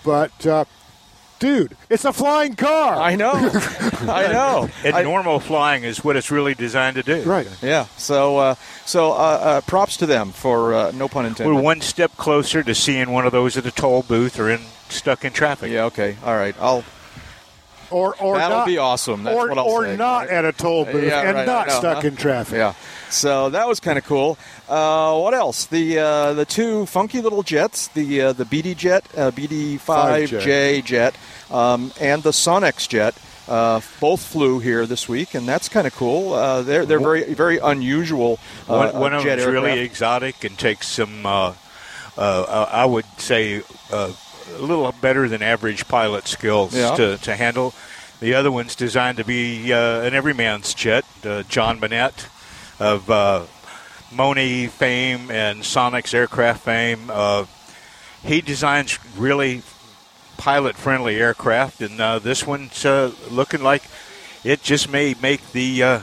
[0.04, 0.64] But, uh,
[1.38, 2.94] dude, it's a flying car.
[2.96, 4.68] I know, I know.
[4.84, 7.22] And I- normal flying is what it's really designed to do.
[7.22, 7.46] right.
[7.62, 7.86] Yeah.
[7.96, 8.54] So, uh,
[8.86, 11.52] so uh, uh, props to them for uh, no pun intended.
[11.54, 14.60] We're one step closer to seeing one of those at a toll booth or in
[14.88, 15.70] stuck in traffic.
[15.72, 15.84] Yeah.
[15.86, 16.16] Okay.
[16.24, 16.54] All right.
[16.60, 16.84] I'll.
[17.90, 19.24] Or, or That'll not, be awesome.
[19.24, 19.96] That's or what I'll or say.
[19.96, 22.08] not at a toll booth Yeah, and right, not I know, stuck huh?
[22.08, 22.56] in traffic.
[22.58, 22.74] Yeah.
[23.08, 24.36] So that was kind of cool.
[24.68, 25.64] Uh, what else?
[25.66, 30.28] The uh, the two funky little jets, the uh, the BD jet, uh, BD five
[30.28, 31.16] J jet,
[31.50, 33.14] um, and the Sonex jet.
[33.48, 36.34] Uh, both flew here this week, and that's kind of cool.
[36.34, 38.38] Uh, they're they're very very unusual.
[38.68, 41.54] Uh, One, one of jet them's really exotic and takes some, uh,
[42.18, 44.12] uh, I would say, uh,
[44.56, 46.94] a little better than average pilot skills Yeah.
[46.96, 47.74] to, to handle.
[48.20, 51.04] The other one's designed to be uh, an everyman's jet.
[51.24, 52.26] Uh, John Monnett
[52.80, 53.44] of uh,
[54.12, 57.10] Moni fame and Sonex aircraft fame.
[57.10, 57.44] Uh,
[58.24, 59.62] he designs really
[60.38, 63.82] pilot-friendly aircraft, and uh, this one's uh, looking like
[64.44, 66.00] it just may make the uh,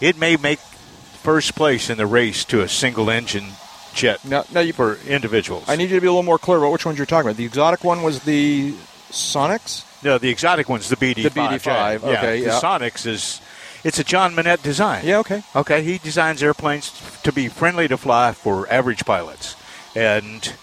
[0.00, 3.46] it may make first place in the race to a single-engine
[3.94, 5.64] jet Now, now you, for individuals.
[5.68, 7.36] I need you to be a little more clear about which ones you're talking about.
[7.36, 8.72] The exotic one was the
[9.10, 9.84] Sonex.
[10.02, 11.22] no, the exotic one's the BD5.
[11.22, 12.60] The BD5, Yeah, okay, the yeah.
[12.60, 13.40] Sonex is
[13.84, 15.04] it's a John Monnett design.
[15.04, 15.18] Yeah.
[15.18, 15.42] Okay.
[15.56, 19.56] Okay, he designs airplanes to be friendly to fly for average pilots,
[19.96, 20.54] and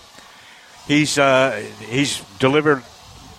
[0.88, 2.84] he's uh, he's delivered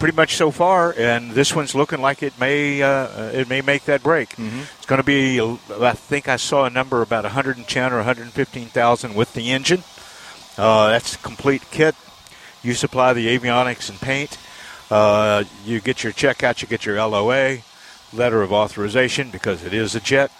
[0.00, 0.92] pretty much so far.
[0.98, 4.34] And this one's looking like it may uh, it may make that break.
[4.38, 9.34] It's going to be I think I saw a number about 110 or 115,000 with
[9.34, 9.84] the engine.
[10.58, 11.94] Uh, that's a complete kit.
[12.62, 14.36] You supply the avionics and paint.
[14.90, 16.60] Uh, you get your checkout.
[16.60, 17.58] You get your LOA
[18.12, 20.32] letter of authorization because it is a jet,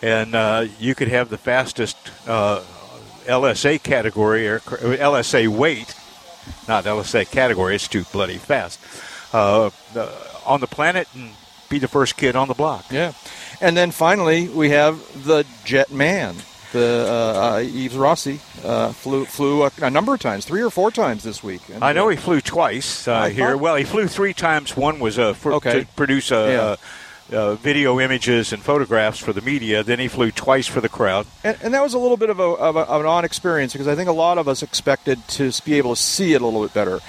[0.00, 1.96] and uh, you could have the fastest
[2.26, 2.62] uh,
[3.26, 5.94] LSA category or LSA weight,
[6.68, 7.74] not LSA category.
[7.74, 8.78] It's too bloody fast
[9.32, 10.08] uh, uh,
[10.44, 11.30] on the planet and
[11.68, 12.84] be the first kid on the block.
[12.90, 13.12] Yeah.
[13.60, 16.36] And then finally, we have the Jet Man.
[16.72, 20.68] The uh, uh, Yves Rossi uh, flew flew a, a number of times, three or
[20.68, 21.62] four times this week.
[21.72, 23.52] And, I know uh, he flew twice uh, here.
[23.52, 24.76] thought- Well, he flew three times.
[24.76, 25.80] One was uh, for, Okay.
[25.82, 26.34] to produce a.
[26.52, 26.76] Yeah.
[27.32, 29.82] Uh, video images and photographs for the media.
[29.82, 31.26] Then he flew twice for the crowd.
[31.42, 33.72] and, and that was a little bit of, a, of, a, of an odd experience
[33.72, 36.44] because I think a lot of us expected to be able to see it a
[36.44, 37.00] little bit better.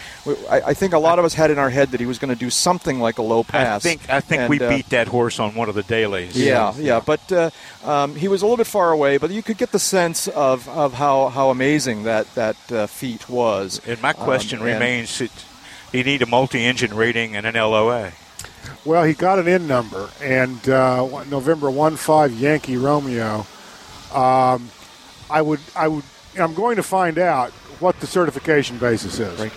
[0.50, 2.34] I, I think a lot of us had in our head that he was going
[2.34, 3.86] to do something like a low pass.
[3.86, 6.36] I think I think And, we uh, beat that horse on one of the dailies.
[6.36, 7.50] Yeah, yeah, but uh,
[7.84, 10.68] um, he was a little bit far away, but you could get the sense of,
[10.70, 13.80] of how, how amazing that that uh, feat was.
[13.86, 15.32] And my question Um, and- remains: it,
[15.94, 18.12] You need a multi-engine rating and an LOA.
[18.86, 23.46] Well, he got an in number, and uh, November one five Yankee Romeo.
[24.14, 24.70] Um,
[25.30, 26.04] I would, I would,
[26.40, 29.52] I'm going to find out what the certification basis is.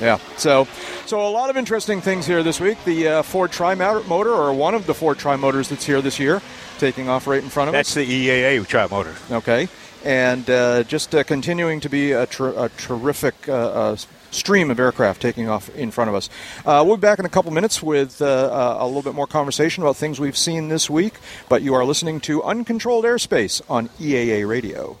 [0.00, 0.18] Yeah.
[0.36, 0.66] So,
[1.06, 2.82] so a lot of interesting things here this week.
[2.84, 6.18] The uh, Ford Tri motor, or one of the Ford Tri motors that's here this
[6.18, 6.40] year,
[6.78, 7.94] taking off right in front of That's us.
[7.96, 9.14] That's the EAA tri motor.
[9.30, 9.68] Okay.
[10.04, 13.96] and uh, just uh, continuing to be a, ter- a terrific uh, uh,
[14.32, 16.28] stream of aircraft taking off in front of us.
[16.66, 19.26] Uh, we'll be back in a couple minutes with uh, uh, a little bit more
[19.26, 21.14] conversation about things we've seen this week,
[21.48, 24.98] but you are listening to Uncontrolled Airspace on EAA Radio.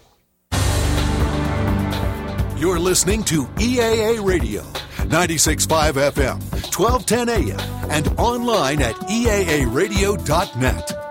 [2.56, 4.62] You're listening to EAA Radio,
[4.98, 6.40] 96.5 FM,
[6.72, 11.01] 1210 AM, and online at EAAradio.net.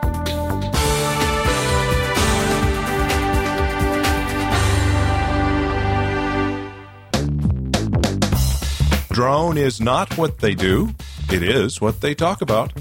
[9.22, 10.96] Drone is not what they do,
[11.32, 12.74] it is what they talk about.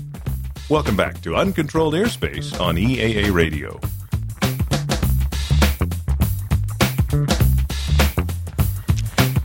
[0.71, 3.79] Welcome back to Uncontrolled Airspace on EAA Radio.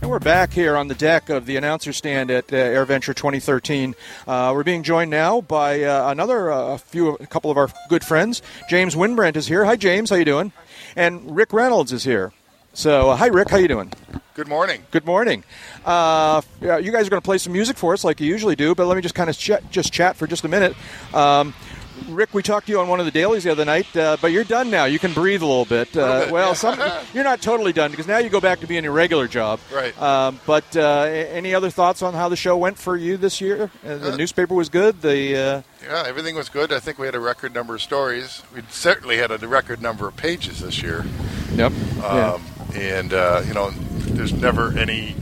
[0.00, 3.94] And we're back here on the deck of the announcer stand at uh, AirVenture 2013.
[4.26, 8.04] Uh, we're being joined now by uh, another uh, few, a couple of our good
[8.04, 8.40] friends.
[8.70, 9.66] James Wynbrandt is here.
[9.66, 10.08] Hi, James.
[10.08, 10.50] How you doing?
[10.96, 12.32] And Rick Reynolds is here.
[12.76, 13.48] So, uh, hi, Rick.
[13.48, 13.90] How you doing?
[14.34, 14.82] Good morning.
[14.90, 15.44] Good morning.
[15.82, 18.54] Uh, yeah, you guys are going to play some music for us like you usually
[18.54, 20.76] do, but let me just kind of ch- just chat for just a minute.
[21.14, 21.54] Um,
[22.06, 24.30] Rick, we talked to you on one of the dailies the other night, uh, but
[24.30, 24.84] you're done now.
[24.84, 25.96] You can breathe a little bit.
[25.96, 26.78] Uh, bit, well, some,
[27.14, 29.58] you're not totally done because now you go back to being your regular job.
[29.72, 29.98] Right.
[29.98, 33.70] Um, but uh, any other thoughts on how the show went for you this year?
[33.86, 35.00] Uh, the newspaper was good.
[35.00, 36.74] The uh, Yeah, everything was good.
[36.74, 38.42] I think we had a record number of stories.
[38.54, 41.06] We certainly had a record number of pages this year.
[41.54, 41.72] yep.
[41.96, 42.38] yeah.
[42.76, 45.14] And, uh, you know, there's never any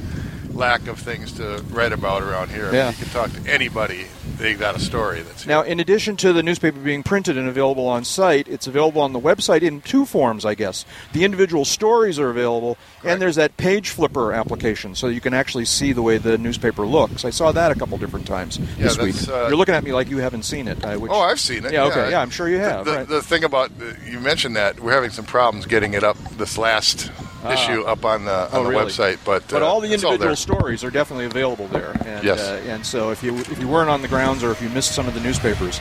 [0.53, 2.63] lack of things to write about around here.
[2.63, 2.91] I mean, Yeah.
[2.91, 4.07] you can talk to anybody,
[4.39, 7.89] they got a story that's Now, in addition to the newspaper being printed and available
[7.89, 10.85] on site, it's available on the website in two forms, I guess.
[11.13, 15.65] The individual stories are available, and there's that page flipper application, so you can actually
[15.65, 17.25] see the way the newspaper looks.
[17.25, 19.17] I saw that a couple different times Yeah, this week.
[19.29, 20.85] uh, You're looking at me like you haven't seen it.
[20.85, 21.73] I, which, Oh, I've seen it.
[21.73, 22.85] Yeah, okay, yeah, I'm sure you have.
[22.85, 23.09] The, the, right.
[23.09, 23.73] the thing about
[24.09, 27.11] you mentioned that we're having some problems getting it up this last
[27.53, 28.87] issue up on the on Oh, the really?
[28.91, 30.37] website, but But uh, all the individual there.
[30.37, 31.93] stories are definitely available there.
[32.05, 32.41] And, Yes.
[32.41, 34.93] uh, and so if you if you weren't on the grounds or if you missed
[34.95, 35.81] some of the newspapers,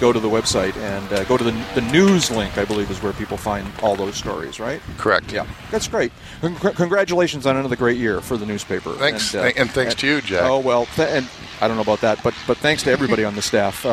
[0.00, 2.56] go to the website and uh, go to the the news link.
[2.58, 4.60] I believe is where people find all those stories.
[4.60, 4.80] Right?
[4.98, 5.32] Correct.
[5.32, 6.12] Yeah, that's great.
[6.40, 8.92] Con- congratulations on another great year for the newspaper.
[8.94, 10.42] Thanks, and, and thanks to you, Jack.
[10.44, 11.28] Oh well, th- and
[11.60, 13.92] I don't know about that, but but thanks to everybody on the staff uh, uh,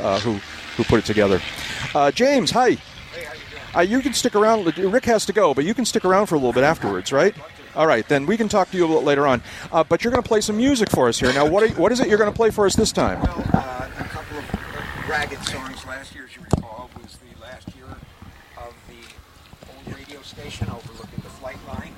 [0.00, 0.34] uh, who
[0.76, 1.40] who put it together.
[1.94, 2.76] Uh, James, hi.
[3.76, 4.76] Uh, you can stick around.
[4.78, 7.34] Rick has to go, but you can stick around for a little bit afterwards, right?
[7.74, 9.42] All right, then we can talk to you a little later on.
[9.72, 11.32] Uh, but you're going to play some music for us here.
[11.32, 13.20] Now, what, what is it you're going to play for us this time?
[13.22, 15.84] Uh, a couple of ragged songs.
[15.84, 17.86] Last year, as you recall, was the last year
[18.58, 19.02] of the
[19.72, 21.94] old radio station overlooking the flight line.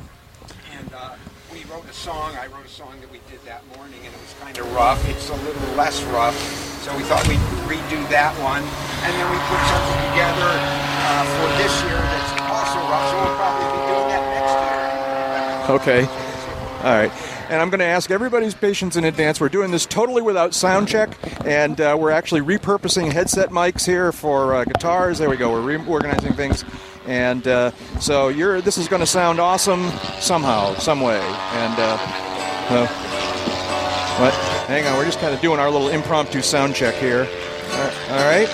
[0.78, 1.16] And uh,
[1.52, 2.34] we wrote a song.
[2.36, 5.06] I wrote a song that we did that morning, and it was kind of rough.
[5.10, 6.75] It's a little less rough.
[6.86, 8.62] So we thought we'd redo that one.
[8.62, 13.10] And then we put something together uh, for this year that's also rough.
[13.10, 14.54] So we'll probably be doing that next
[15.66, 15.74] year.
[15.82, 16.02] Okay.
[16.86, 17.10] All right.
[17.50, 19.40] And I'm going to ask everybody's patience in advance.
[19.40, 24.12] We're doing this totally without sound check, and uh, we're actually repurposing headset mics here
[24.12, 25.18] for uh, guitars.
[25.18, 25.50] There we go.
[25.50, 26.64] We're reorganizing things,
[27.06, 28.30] and uh, so.
[28.60, 31.18] This is going to sound awesome somehow, some way.
[31.18, 31.78] And
[34.18, 34.32] what?
[34.66, 34.96] Hang on.
[34.96, 37.28] We're just kind of doing our little impromptu sound check here.
[37.70, 38.48] Uh, all right.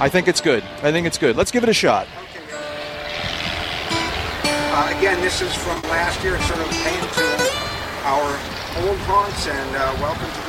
[0.00, 0.62] I think it's good.
[0.82, 1.36] I think it's good.
[1.36, 2.06] Let's give it a shot.
[3.90, 6.40] Uh, again, this is from last year.
[6.42, 7.24] Sort of paying to
[8.04, 8.30] our
[8.86, 10.47] old haunts, and uh, welcome to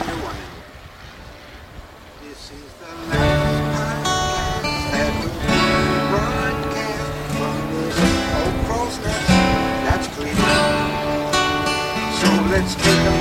[12.67, 13.18] So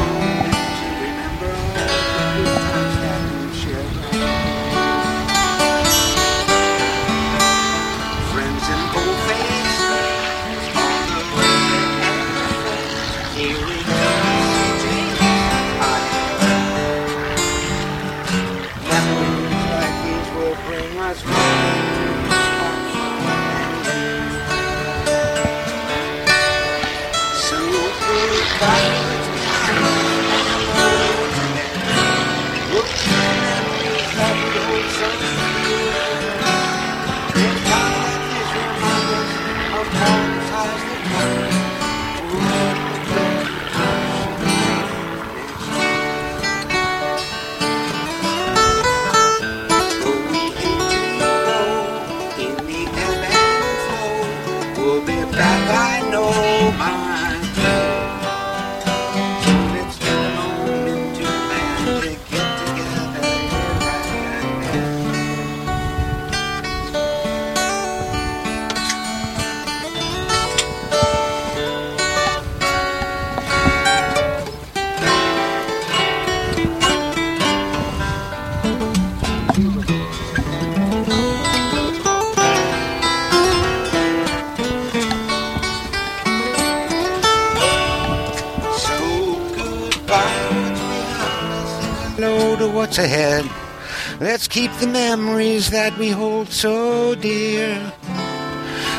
[94.80, 97.92] the memories that we hold so dear.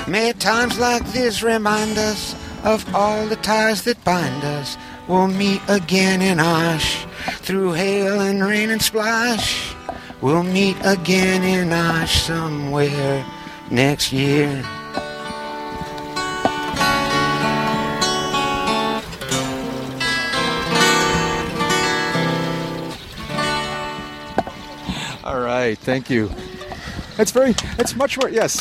[0.07, 4.77] May times like this remind us of all the ties that bind us.
[5.07, 7.05] We'll meet again in Osh
[7.41, 9.73] through hail and rain and splash.
[10.21, 13.25] We'll meet again in Osh somewhere
[13.71, 14.63] next year.
[25.69, 26.29] Right, thank you.
[27.17, 27.51] That's very.
[27.77, 28.29] That's much more.
[28.29, 28.59] Yes.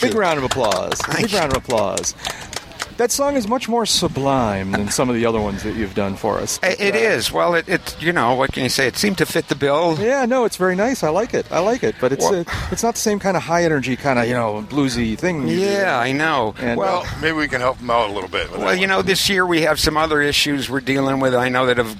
[0.00, 1.00] Big round of applause.
[1.16, 2.14] Big round of applause.
[2.96, 6.16] That song is much more sublime than some of the other ones that you've done
[6.16, 6.60] for us.
[6.62, 7.32] I- It is.
[7.32, 8.86] Well, it, it, you know, what can you say?
[8.88, 9.96] It seemed to fit the bill.
[9.98, 11.02] Yeah, no, it's very nice.
[11.02, 11.50] I like it.
[11.50, 13.96] I like it, but it's Well- uh, it's not the same kind of high energy
[13.96, 15.48] kind of you know bluesy thing.
[15.48, 15.62] you do.
[15.62, 16.54] Yeah, I know.
[16.58, 18.50] And, well, uh, Maybe we can help them out a little bit.
[18.50, 21.34] with well, that you know, this year we have some other issues we're dealing with.
[21.34, 21.96] I know that have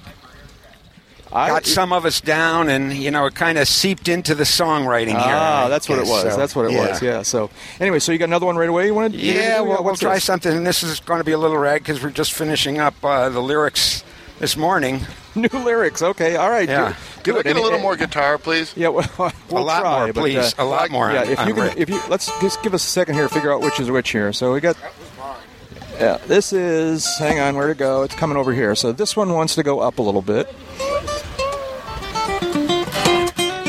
[1.30, 5.08] got some of us down, and you know, it kind of seeped into the songwriting
[5.10, 5.16] here.
[5.20, 6.22] Ah, I that's what it was.
[6.22, 7.00] so, that's what it was.
[7.02, 7.22] Yeah.
[7.22, 8.86] So anyway, so you got another one right away.
[8.86, 9.14] You wanted?
[9.14, 10.24] you Yeah, gonna well, we'll try this?
[10.24, 10.52] something.
[10.56, 13.28] And this is going to be a little rag because we're just finishing up uh,
[13.28, 14.02] the lyrics
[14.40, 15.00] this morning.
[15.36, 16.02] New lyrics.
[16.02, 16.68] Okay, all right.
[16.68, 16.94] Yeah.
[17.22, 17.44] Do, do it.
[17.44, 18.74] get a little and- more guitar, please?
[18.76, 18.88] Yeah,
[19.18, 20.36] well, we'll a lot try, more, but, please.
[20.58, 21.12] uh, a lot more.
[21.12, 23.32] Yeah, if I'm you can, if you let's just give us a second here to
[23.32, 24.32] figure out which is which here.
[24.32, 24.76] So we got.
[26.00, 27.06] Yeah, this is.
[27.18, 28.02] Hang on, where to go?
[28.02, 28.74] It's coming over here.
[28.74, 30.48] So this one wants to go up a little bit.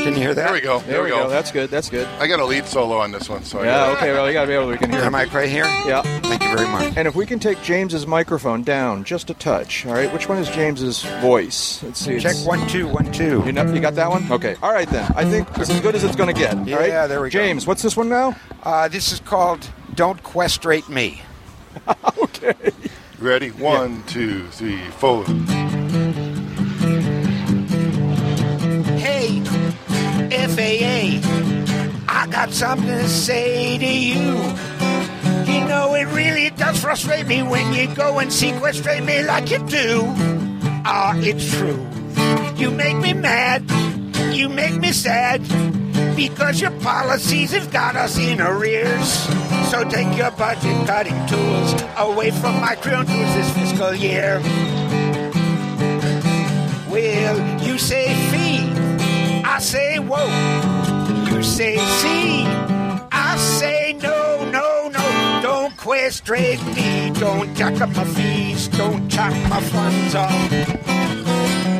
[0.04, 0.44] Can you hear that?
[0.46, 0.78] There we go.
[0.80, 1.28] There, we go.
[1.28, 1.70] That's good.
[1.70, 2.06] That's good.
[2.18, 3.70] I got a lead solo on this one, so Yeah.
[3.92, 4.12] got Okay.
[4.12, 4.70] Well, you got to be able to.
[4.72, 4.98] We can hear.
[4.98, 5.24] Is the it.
[5.24, 5.64] mic right here?
[5.86, 6.02] Yeah.
[6.22, 6.94] Thank you very much.
[6.96, 10.12] And if we can take James's microphone down just a touch, all right.
[10.12, 11.82] Which one is James's voice?
[11.82, 12.18] Let's see.
[12.18, 13.42] Check it's- one, two, one, two.
[13.46, 14.30] You, know, you got that one?
[14.30, 14.56] Okay.
[14.62, 15.10] All right then.
[15.16, 16.54] I think it's as good as it's going to get.
[16.54, 16.88] all right?
[16.88, 17.38] Yeah, there we go.
[17.38, 18.36] James, what's this one now?
[18.62, 21.22] Uh, this is called "Don't Questrate Me."
[22.18, 22.54] okay.
[23.18, 23.50] Ready?
[23.50, 25.24] One, two, three, four.
[30.32, 31.20] FAA,
[32.08, 34.32] I got something to say to you.
[35.52, 39.58] You know, it really does frustrate me when you go and sequestrate me like you
[39.66, 40.02] do.
[40.84, 41.86] Ah, it's true.
[42.56, 43.62] You make me mad.
[44.34, 45.42] You make me sad.
[46.16, 49.08] Because your policies have got us in arrears.
[49.70, 54.40] So take your budget cutting tools away from my crew tools this fiscal year.
[56.90, 58.14] Well, you say
[59.62, 60.26] say whoa.
[61.30, 62.44] You say see,
[63.12, 65.40] I say no, no, no.
[65.40, 70.50] Don't questrate me, don't jack up my fees, don't chop my funds off.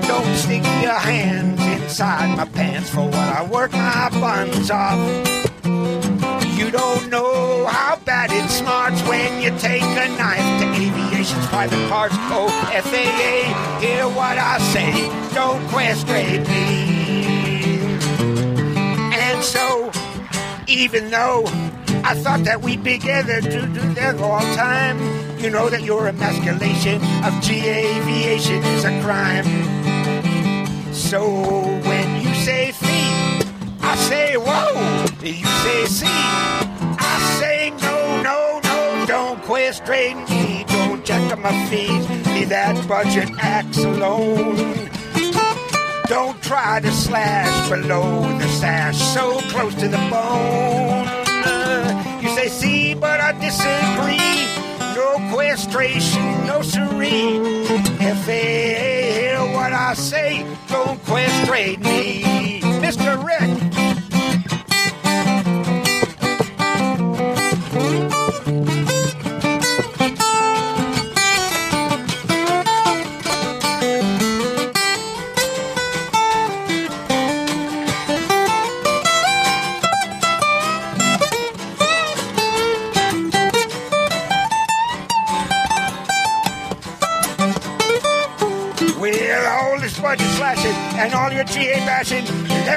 [0.07, 5.01] Don't stick your hands inside my pants for what I work my buns off.
[6.57, 11.88] You don't know how bad it smarts when you take a knife to aviation's private
[11.88, 12.14] parts.
[12.31, 14.92] Oh, FAA, hear what I say.
[15.35, 16.92] Don't questrate me.
[19.43, 19.91] So,
[20.69, 21.45] even though
[22.05, 24.99] I thought that we'd be together to do that all time,
[25.41, 29.45] you know that your emasculation of G aviation is a crime.
[30.95, 31.29] So
[31.89, 33.45] when you say fee,
[33.81, 35.07] I say whoa.
[35.21, 39.07] You say see, I say no, no, no.
[39.07, 40.65] Don't questrate me.
[40.69, 42.09] Don't jack up my fees.
[42.29, 44.89] Leave that budget axe alone.
[46.12, 51.09] Don't try to slash below the sash, so close to the bone.
[52.22, 54.44] You say see, but I disagree.
[54.94, 57.64] No questration, no serene.
[57.98, 60.44] If they hear what I say.
[60.68, 63.16] Don't questrate me, Mr.
[63.25, 63.62] Rick.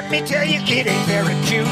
[0.08, 1.66] Let me tell you, it ain't very cute.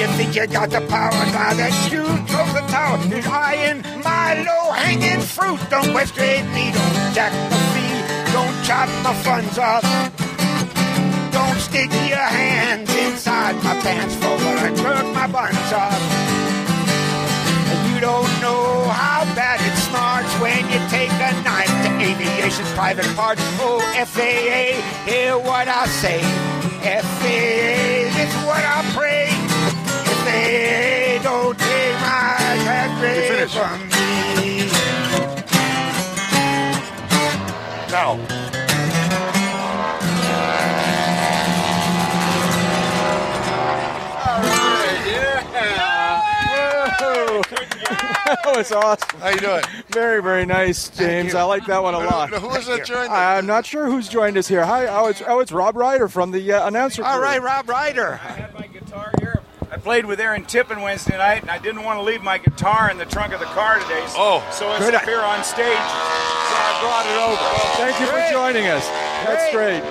[0.00, 4.40] You think you got the power, now that you drove the tower is eyeing my
[4.40, 5.60] low-hanging fruit.
[5.68, 8.00] Don't waste questrate me, don't jack my fee,
[8.32, 9.84] don't chop my funds off.
[11.30, 16.00] Don't stick your hands inside my pants for I jerk my buns off.
[17.92, 23.12] You don't know how bad it smarts when you take a knife to aviation's private
[23.14, 23.42] parts.
[23.60, 26.59] Oh, FAA, hear what I say.
[26.82, 29.28] This is what I pray.
[30.24, 33.88] FAA, don't take my rate from
[34.36, 34.70] me.
[37.90, 38.59] Now.
[48.30, 49.18] That was awesome.
[49.20, 49.62] How you doing?
[49.88, 51.34] Very, very nice, James.
[51.34, 52.30] I like that one a lot.
[52.30, 53.10] Who was that joined?
[53.10, 54.64] I'm not sure who's joined us here.
[54.64, 57.04] Hi, oh, it's, oh, it's Rob Reider from the uh, announcer.
[57.04, 57.22] All crew.
[57.24, 58.12] right, Rob Reider.
[58.12, 59.40] I had my guitar here.
[59.72, 62.88] I played with Aaron Tippin Wednesday night, and I didn't want to leave my guitar
[62.90, 64.04] in the trunk of the car today.
[64.08, 64.48] So, Oh.
[64.52, 64.94] so it's Good.
[64.94, 65.66] up here on stage.
[65.66, 67.42] So I brought it over.
[67.42, 68.86] Well, Thank you for joining us.
[69.26, 69.82] That's great.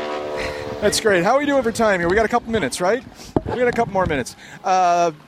[0.82, 1.24] That's great.
[1.26, 2.08] How are we doing for time here?
[2.10, 3.04] We got a couple minutes, right?
[3.48, 4.36] We got a couple more minutes.
[4.64, 5.22] Uh, th-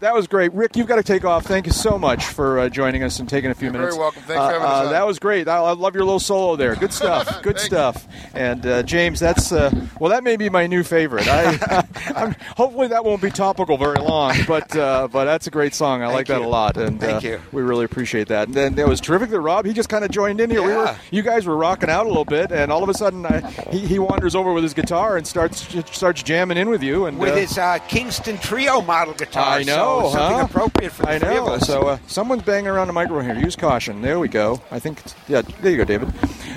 [0.00, 0.76] that was great, Rick.
[0.76, 1.44] You've got to take off.
[1.46, 3.82] Thank you so much for uh, joining us and taking a few minutes.
[3.82, 4.22] You're very welcome.
[4.22, 4.92] Thanks Uh, for having us uh, on.
[4.92, 5.48] That was great.
[5.48, 6.74] I, I love your little solo there.
[6.76, 7.42] Good stuff.
[7.42, 8.06] Good stuff.
[8.34, 11.26] And uh, James, that's uh, well, that may be my new favorite.
[11.28, 11.84] I,
[12.16, 16.02] I'm, hopefully that won't be topical very long, but uh, but that's a great song.
[16.02, 17.40] I like that a lot, and Thank uh, you.
[17.52, 18.48] we really appreciate that.
[18.48, 20.62] And then it was terrific that Rob he just kind of joined in here.
[20.62, 23.24] We were you guys were rocking out a little bit, and all of a sudden
[23.26, 23.40] I,
[23.70, 27.06] he, he wanders over with his guitar and starts starts jamming in with you.
[27.06, 29.41] And With uh, his uh, Kingston Trio model guitar.
[29.42, 30.46] I know, so something huh?
[30.48, 31.46] appropriate for the I three know.
[31.46, 31.66] of us.
[31.66, 33.44] So uh, someone's banging around the microphone here.
[33.44, 34.02] Use caution.
[34.02, 34.60] There we go.
[34.70, 35.00] I think.
[35.00, 35.42] It's, yeah.
[35.42, 36.12] There you go, David.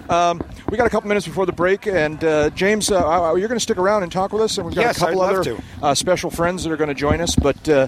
[0.09, 3.47] Um, we got a couple minutes before the break, and uh, James, uh, uh, you're
[3.47, 5.57] going to stick around and talk with us, and we've got Yes, a couple other
[5.81, 7.35] uh, special friends that are going to join us.
[7.35, 7.87] But uh,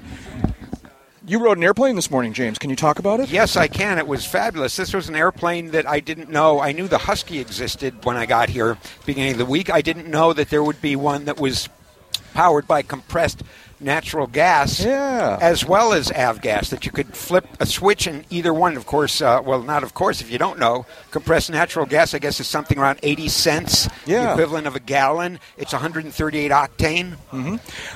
[1.27, 2.57] you rode an airplane this morning, James.
[2.57, 3.29] Can you talk about it?
[3.29, 3.97] Yes, I can.
[3.97, 4.75] It was fabulous.
[4.77, 6.59] This was an airplane that I didn't know.
[6.59, 9.69] I knew the Husky existed when I got here beginning of the week.
[9.69, 11.69] I didn't know that there would be one that was
[12.33, 13.43] powered by compressed
[13.79, 15.37] natural gas Yeah.
[15.41, 19.21] as well as avgas that you could flip a switch in either one of course
[19.21, 22.47] uh, well not of course if you don't know compressed natural gas i guess is
[22.47, 24.23] something around 80 cents Yeah.
[24.27, 27.17] the equivalent of a gallon it's 138 octane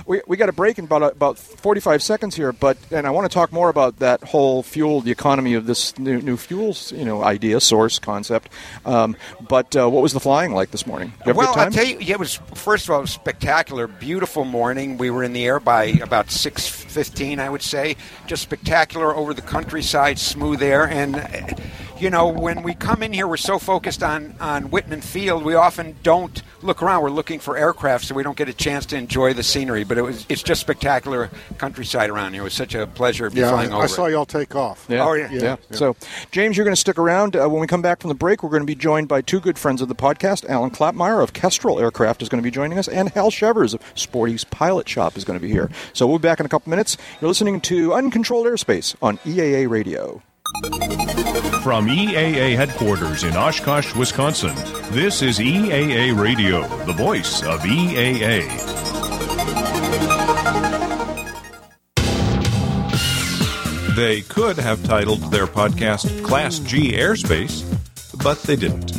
[0.06, 3.30] We, we got a break in about about 45 seconds here, but and I want
[3.30, 7.06] to talk more about that whole fuel, the economy of this new, new fuels, you
[7.06, 8.50] know, idea, source, concept.
[8.86, 9.16] Um,
[9.48, 11.10] but uh, what was the flying like this morning?
[11.10, 11.66] Did you have a well, good time?
[11.68, 14.98] I'll tell you, it was first of all it was spectacular, beautiful morning.
[14.98, 17.96] We were in the air by about six fifteen, I would say.
[18.28, 21.16] Just spectacular over the countryside, smooth air, and
[22.02, 25.56] you know when we come in here, we're so focused on on Wittman Field, we
[25.56, 27.02] often don't look around.
[27.04, 29.84] We're looking for aircraft, so we don't get a chance to enjoy the scenery.
[29.84, 32.42] But it was it's just spectacular countryside around here.
[32.42, 33.84] It was such a pleasure Yeah, flying I, over.
[33.84, 34.86] I saw y'all take off.
[34.90, 35.06] Yeah.
[35.06, 35.30] Oh, yeah.
[35.32, 35.42] yeah.
[35.42, 35.56] Yeah.
[35.72, 35.96] So,
[36.32, 37.36] James, you're going to stick around.
[37.36, 39.40] Uh, when we come back from the break, we're going to be joined by two
[39.40, 40.48] good friends of the podcast.
[40.50, 43.82] Alan Klapmeier of Kestrel Aircraft is going to be joining us, and Hal Shevers of
[43.96, 45.70] Sporty's Pilot Shop is going to be here.
[45.94, 46.98] So, we'll be back in a couple minutes.
[47.20, 50.22] You're listening to Uncontrolled Airspace on EAA Radio.
[50.52, 54.54] From EAA headquarters in Oshkosh, Wisconsin,
[54.92, 58.46] this is EAA Radio, the voice of EAA.
[63.96, 67.64] They could have titled their podcast Class G Airspace,
[68.22, 68.92] but they didn't.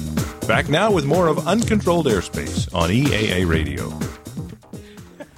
[0.49, 3.91] Back now with more of Uncontrolled Airspace on EAA Radio.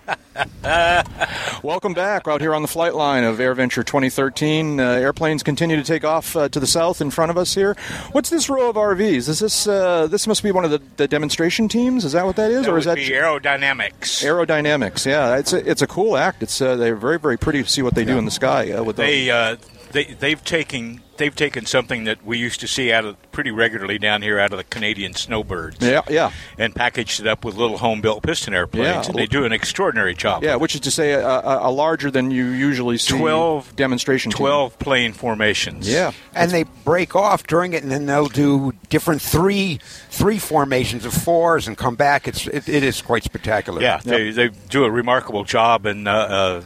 [1.62, 4.80] Welcome back out here on the flight line of AirVenture 2013.
[4.80, 7.76] Uh, airplanes continue to take off uh, to the south in front of us here.
[8.12, 9.28] What's this row of RVs?
[9.28, 12.04] Is this uh, this must be one of the, the demonstration teams?
[12.04, 14.22] Is that what that is, That or is that be AeroDynamix.
[14.22, 15.06] AeroDynamix?
[15.06, 16.42] Yeah, it's a, it's a cool act.
[16.42, 18.82] It's uh, they're very very pretty to see what they do in the sky uh,
[18.82, 19.06] with those.
[19.06, 19.56] They uh,
[19.94, 23.98] they they've taken they've taken something that we used to see out of pretty regularly
[23.98, 25.78] down here out of the Canadian snowbirds.
[25.80, 26.32] Yeah, yeah.
[26.58, 29.02] And packaged it up with little home built piston airplanes, Yeah.
[29.06, 30.42] and they do an extraordinary job.
[30.42, 34.32] Yeah, which is to say, a, a, a larger than you usually see 12 demonstration.
[34.32, 34.36] team.
[34.38, 35.88] Twelve plane formations.
[35.90, 39.78] Yeah, and they break off during it, and then they'll do different three
[40.10, 42.26] three formations of fours and come back.
[42.28, 43.80] It's it, it is quite spectacular.
[43.80, 46.62] Yeah, they, they do a remarkable job, and uh, uh,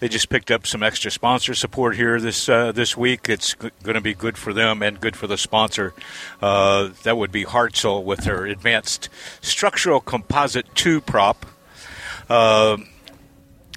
[0.00, 3.28] they just picked up some extra sponsor support here this uh, this week.
[3.28, 5.94] It's g- going to be good for them and good for the sponsor.
[6.42, 9.08] Uh, that would be Hartzell with their advanced
[9.40, 11.46] structural composite two prop.
[12.28, 12.76] Uh,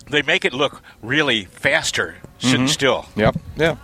[0.10, 2.70] they make it look really faster sitting Mhm.
[2.70, 3.06] still.
[3.16, 3.36] Yep.
[3.56, 3.76] Yeah.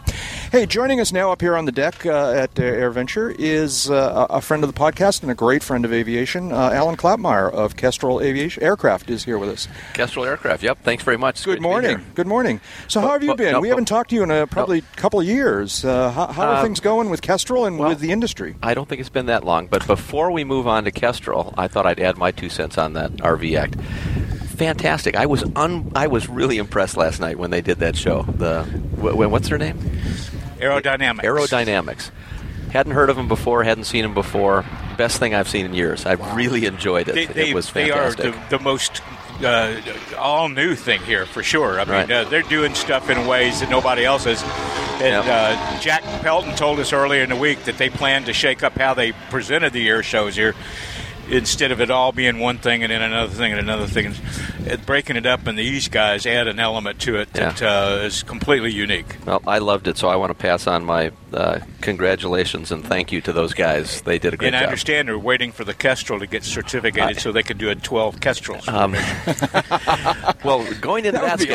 [0.52, 4.26] Hey, joining us now up here on the deck uh, at uh, AirVenture is uh,
[4.32, 6.52] a friend of the podcast and a great friend of aviation.
[6.52, 9.68] Uh, Alan Klapmeier of Kestrel Aviation Aircraft is here with us.
[9.94, 10.64] Kestrel Aircraft.
[10.64, 10.80] Yep.
[10.82, 11.44] Thanks very much.
[11.44, 12.06] Good great to be morning.
[12.16, 12.62] Good morning.
[12.88, 13.52] So, how have you been?
[13.52, 15.86] no, we haven't talked to you in probably a probably couple of years.
[15.86, 18.56] Uh, how how are Um, things going with Kestrel and with the industry?
[18.64, 21.68] I don't think it's been that long, but before we move on to Kestrel, I
[21.68, 23.76] thought I'd add my two cents on that RV Act.
[24.60, 25.16] Fantastic!
[25.16, 28.24] I was un- I was really impressed last night when they did that show.
[28.24, 29.78] The wh- wh- what's their name?
[30.60, 31.22] AeroDynamix.
[31.22, 32.12] AeroDynamix.
[32.72, 33.64] Hadn't heard of them before.
[33.64, 34.66] Hadn't seen them before.
[34.98, 36.06] Best thing I've seen in years.
[36.06, 37.16] I really enjoyed it.
[37.16, 38.22] They, they, it was fantastic.
[38.22, 39.02] they are the, the most
[39.42, 39.80] uh,
[40.18, 41.80] all new thing here for sure.
[41.80, 42.12] I mean, Right.
[42.12, 44.44] uh, they're doing stuff in ways that nobody else is.
[45.02, 48.62] And uh, Jack Pelton told us earlier in the week that they plan to shake
[48.62, 50.54] up how they presented the air shows here.
[51.32, 54.14] Instead of it all being one thing and then another thing and another thing,
[54.66, 58.24] it, breaking it up, and these guys add an element to it that uh, is
[58.24, 59.06] completely unique.
[59.26, 63.12] Well, I loved it, so I want to pass on my uh, congratulations and thank
[63.12, 64.02] you to those guys.
[64.02, 64.54] They did a great job.
[64.54, 64.68] and I job.
[64.70, 67.76] understand they're waiting for the Kestrel to get certificated Uh, so they can do a
[67.76, 68.68] 12 Kestrels.
[68.68, 68.94] Um,
[70.44, 71.54] well, going into that, That would be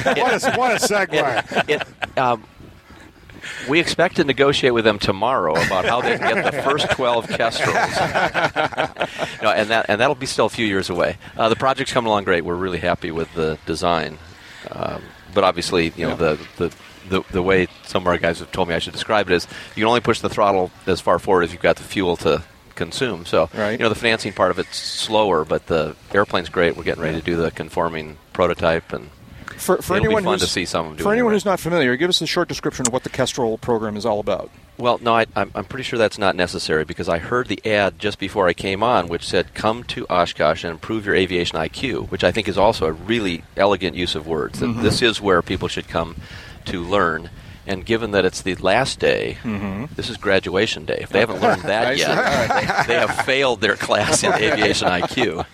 [0.00, 1.68] schedule- What a- what a segue.
[1.68, 2.44] It, it, um,
[3.68, 7.28] we expect to negotiate with them tomorrow about how they can get the first 12
[7.28, 7.74] Kestrels.
[9.42, 11.16] no, and that and that'll be still a few years away.
[11.36, 12.44] Uh, the project's coming along great.
[12.44, 14.18] We're really happy with the design,
[14.70, 15.02] um,
[15.34, 16.74] but obviously, you know, the, the
[17.08, 19.46] the the way some of our guys have told me I should describe it is
[19.74, 22.42] you can only push the throttle as far forward as you've got the fuel to
[22.74, 23.24] consume.
[23.26, 26.76] So, you know, the financing part of it's slower, but the airplane's great.
[26.76, 29.10] We're getting ready to do the conforming prototype and.
[29.56, 31.96] For, for anyone fun who's, to see some of them for anyone who's not familiar,
[31.96, 34.50] give us a short description of what the Kestrel program is all about.
[34.78, 37.98] Well, no, I, I'm, I'm pretty sure that's not necessary because I heard the ad
[37.98, 42.10] just before I came on, which said, "Come to Oshkosh and improve your aviation IQ,"
[42.10, 44.60] which I think is also a really elegant use of words.
[44.60, 44.82] That Mhm.
[44.82, 46.16] This is where people should come
[46.66, 47.30] to learn.
[47.68, 49.88] And given that it's the last day, Mhm.
[49.96, 50.98] this is graduation day.
[51.00, 55.46] If they haven't learned that yet, they, they have failed their class in aviation IQ.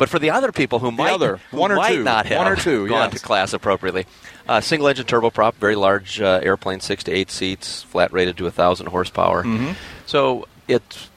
[0.00, 2.38] But for the other people who might, other, who one or might two, not have
[2.38, 3.20] one or two, gone yes.
[3.20, 4.06] to class appropriately,
[4.48, 8.46] uh, single engine turboprop, very large uh, airplane, six to eight seats, flat rated to
[8.46, 9.44] a thousand horsepower.
[9.44, 9.74] Mhm.
[10.06, 11.10] So it's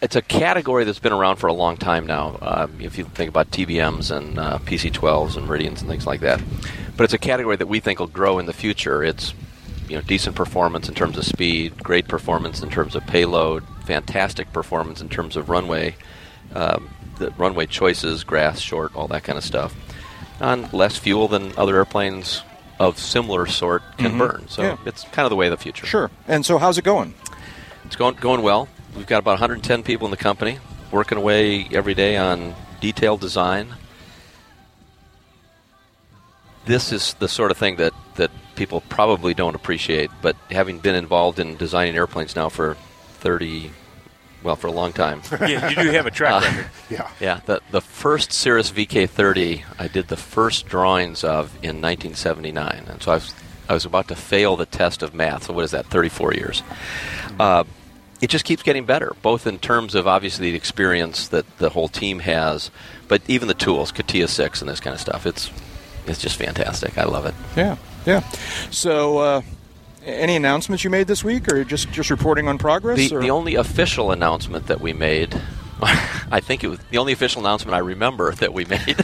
[0.00, 2.38] it's a category that's been around for a long time now.
[2.40, 6.40] Um, if you think about TBMs and uh, PC12s and Meridians and things like that,
[6.96, 9.02] but it's a category that we think will grow in the future.
[9.02, 9.34] It's
[9.88, 14.52] you know decent performance in terms of speed, great performance in terms of payload, fantastic
[14.52, 15.96] performance in terms of runway,
[16.54, 19.74] um, the runway choices, grass, short, all that kind of stuff,
[20.40, 22.42] on less fuel than other airplanes
[22.80, 24.18] of similar sort can Mhm.
[24.18, 24.44] burn.
[24.48, 24.76] So Yeah.
[24.86, 25.84] it's kind of the way of the future.
[25.86, 26.10] Sure.
[26.28, 27.14] And so, how's it going?
[27.84, 28.68] It's going going well.
[28.96, 30.58] We've got about 110 people in the company
[30.90, 33.74] working away every day on detailed design.
[36.66, 40.94] This is the sort of thing that, that people probably don't appreciate, but having been
[40.94, 42.76] involved in designing airplanes now for
[43.20, 43.70] 30,
[44.42, 45.22] well, for a long time.
[45.40, 46.70] Yeah, you do have a track Uh, record.
[46.90, 47.10] Yeah.
[47.20, 53.02] Yeah, the, the first Cirrus VK30 I did the first drawings of in 1979, and
[53.02, 53.34] so I was
[53.68, 55.44] I was about to fail the test of math.
[55.44, 55.86] So what is that?
[55.86, 56.62] 34 years.
[57.38, 57.64] Uh,
[58.20, 61.86] it just keeps getting better, both in terms of obviously the experience that the whole
[61.88, 62.70] team has,
[63.08, 65.26] but even the tools, CATIA 6 and this kind of stuff.
[65.26, 65.50] It's
[66.06, 66.96] it's just fantastic.
[66.96, 67.34] I love it.
[67.56, 67.76] Yeah,
[68.06, 68.20] yeah.
[68.70, 69.42] So, uh,
[70.08, 72.98] any announcements you made this week, or just just reporting on progress?
[72.98, 73.20] The, or?
[73.20, 75.40] the only official announcement that we made,
[75.82, 78.96] I think it was the only official announcement I remember that we made,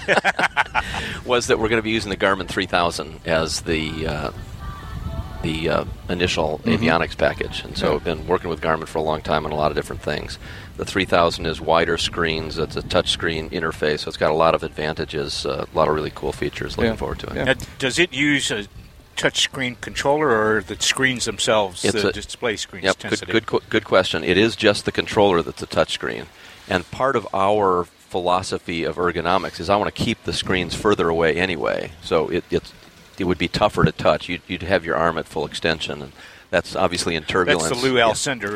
[1.24, 4.30] was that we're going to be using the Garmin 3000 as the uh,
[5.42, 6.78] the uh, initial Mhm.
[6.78, 7.92] avionics package, and so Yeah.
[7.92, 10.38] we've been working with Garmin for a long time on a lot of different things.
[10.78, 14.62] The 3000 is wider screens; it's a touchscreen interface, so it's got a lot of
[14.62, 16.78] advantages, uh, a lot of really cool features.
[16.78, 17.34] Looking forward to it.
[17.44, 18.64] Now, does it use a
[19.16, 22.84] touchscreen controller or the screens themselves, It's the a- display screens?
[22.84, 24.24] Yep, good, good, good question.
[24.24, 26.26] It is just the controller that's a touchscreen,
[26.68, 31.08] and part of our philosophy of ergonomics is I want to keep the screens further
[31.08, 31.90] away anyway.
[32.02, 32.72] So it it's,
[33.18, 34.28] it would be tougher to touch.
[34.28, 36.12] You'd, you'd have your arm at full extension, and
[36.50, 37.68] that's obviously in turbulence.
[37.70, 38.12] That's the Lou Yeah.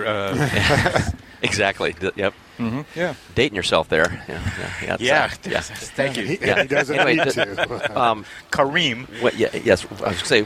[0.06, 1.10] Uh,
[1.42, 1.94] exactly.
[2.14, 2.34] Yep.
[2.58, 3.14] Mhm, yeah.
[3.34, 4.24] Dating yourself there.
[4.28, 4.40] Yeah.
[4.82, 4.96] Yeah.
[5.00, 5.60] Yeah, that's, uh, yeah.
[5.96, 6.24] thank you.
[6.24, 6.62] He- Yeah.
[6.62, 7.98] he doesn't Anyway, need to.
[8.00, 9.06] um, Kareem.
[9.22, 10.42] What, yeah, yes, I was going to say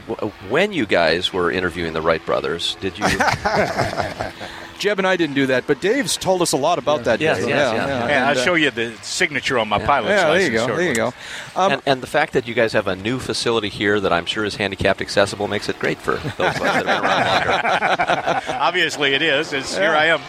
[0.49, 3.05] when you guys were interviewing the Wright brothers, did you?
[4.79, 7.21] Jeb and I didn't do that, but Dave's told us a lot about that.
[7.21, 7.75] Yes, yes, yeah, yeah.
[7.75, 7.87] yeah.
[7.87, 10.67] Yeah, And, I'll uh, show you the signature on my pilot's Yeah, there you go,
[10.75, 11.13] there you go.
[11.55, 14.25] Um, and, and the fact that you guys have a new facility here that I'm
[14.25, 18.45] sure is handicapped accessible makes it great for those of us that have been around
[18.47, 18.59] longer.
[18.61, 19.53] Obviously, it is.
[19.53, 20.19] It's, Here I am.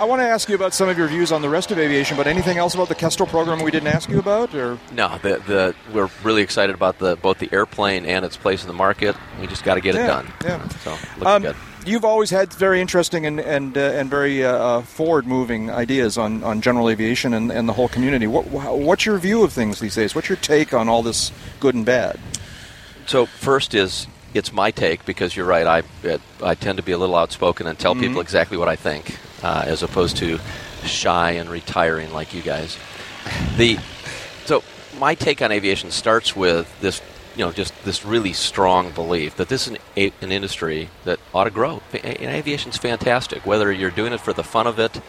[0.00, 2.16] I want to ask you about some of your views on the rest of aviation,
[2.16, 5.42] but anything else about the Kestrel program we didn't ask you about, or No, the,
[5.46, 9.14] the we're really excited about the both the airplane and its place in the market.
[9.42, 10.32] We just got to get it done.
[10.42, 10.66] yeah.
[10.68, 11.56] So looking Um, good.
[11.84, 16.42] You've always had very interesting and and uh, and very uh, uh, forward-moving ideas on,
[16.44, 18.26] on general aviation and, and the whole community.
[18.26, 20.14] What what's your view of things these days?
[20.14, 22.18] What's your take on all this good and bad?
[23.04, 25.66] So first is it's my take because you're right.
[25.66, 25.82] I
[26.42, 28.00] I tend to be a little outspoken and tell Mhm.
[28.00, 30.38] people exactly what I think, uh, as opposed to
[30.84, 32.76] shy and retiring like you guys.
[33.56, 33.78] The
[34.44, 34.62] so
[34.98, 37.00] my take on aviation starts with this,
[37.36, 41.18] you know, just this really strong belief that this is an, a, an industry that
[41.34, 41.80] ought to grow.
[41.92, 45.00] And aviation's fantastic, whether you're doing it for the fun of it.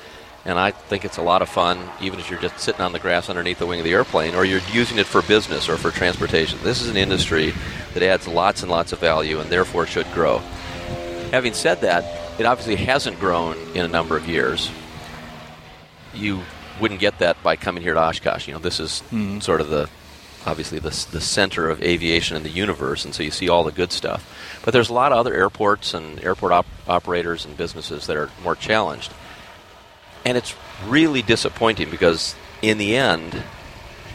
[0.44, 3.00] And I think it's a lot of fun, even if you're just sitting on the
[3.00, 5.92] grass underneath the wing of the airplane, or you're using it for business or for
[5.92, 6.58] transportation.
[6.64, 7.54] This is an industry
[7.94, 10.40] that adds lots and lots of value and therefore should grow.
[11.32, 14.72] Having said that, it obviously hasn't grown in a number of years.
[16.14, 16.42] You
[16.80, 18.48] wouldn't get that by coming here to Oshkosh.
[18.48, 19.42] You know, this is Mhm.
[19.44, 19.90] sort of the
[20.44, 23.72] obviously the the center of aviation in the universe, and so you see all the
[23.72, 24.26] good stuff.
[24.66, 28.32] But there's a lot of other airports and airport op- operators and businesses that are
[28.44, 29.14] more challenged,
[30.26, 30.56] and it's
[30.88, 33.44] really disappointing because in the end,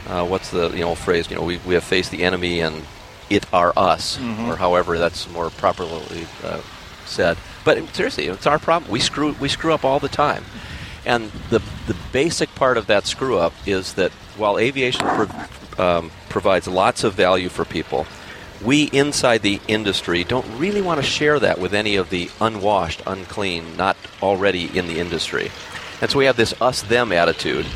[0.08, 1.28] uh, what's the you know phrase?
[1.30, 2.82] You know, we we have faced the enemy and
[3.28, 4.48] it are us, Mhm.
[4.48, 6.60] or however that's more properly uh,
[7.06, 7.36] said.
[7.64, 8.90] But seriously, it's our problem.
[8.90, 10.44] We screw we screw up all the time,
[11.04, 16.10] and the the basic part of that screw up is that while aviation pro- um,
[16.28, 18.06] provides lots of value for people,
[18.62, 23.02] we inside the industry don't really want to share that with any of the unwashed,
[23.06, 25.50] unclean, not already in the industry,
[26.00, 27.66] and so we have this us them attitude.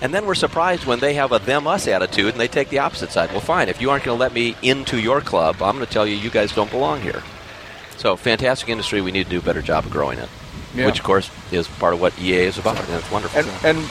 [0.00, 2.80] And then we're surprised when they have a them us attitude and they take the
[2.80, 3.30] opposite side.
[3.30, 5.92] Well, fine, if you aren't going to let me into your club, I'm going to
[5.92, 7.22] tell you you guys don't belong here.
[7.98, 9.00] So, fantastic industry.
[9.00, 10.28] We need to do a better job of growing it,
[10.74, 10.86] Yeah.
[10.86, 13.38] which, of course, is part of what EA is about, and it's wonderful.
[13.64, 13.88] And, and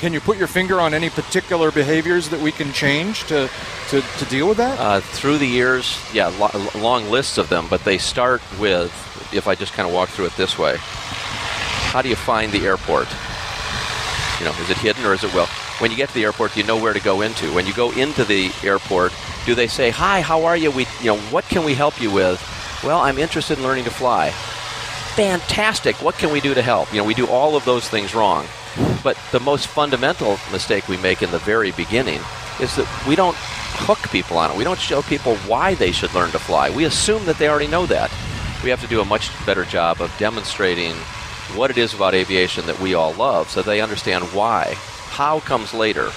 [0.00, 3.48] can you put your finger on any particular behaviors that we can change to,
[3.88, 4.78] to, to deal with that?
[4.78, 8.90] Uh, through the years, yeah, lo- long lists of them, but they start with,
[9.32, 10.76] if I just kind of walk through it this way,
[11.92, 13.06] how do you find the airport?
[14.40, 15.46] You know, is it hidden or is it well?
[15.78, 17.52] When you get to the airport, do you know where to go into?
[17.52, 19.12] When you go into the airport,
[19.44, 20.70] do they say, "Hi, how are you?
[20.70, 22.40] We, you know, what can we help you with?"
[22.82, 24.30] Well, I'm interested in learning to fly.
[25.16, 25.96] Fantastic.
[25.96, 26.90] What can we do to help?
[26.92, 28.46] You know, we do all of those things wrong.
[29.04, 32.20] But the most fundamental mistake we make in the very beginning
[32.58, 33.36] is that we don't
[33.86, 34.56] hook people on it.
[34.56, 36.70] We don't show people why they should learn to fly.
[36.70, 38.10] We assume that they already know that.
[38.64, 40.94] We have to do a much better job of demonstrating
[41.56, 44.74] what it is about aviation that we all love so they understand why.
[45.10, 46.10] How comes later.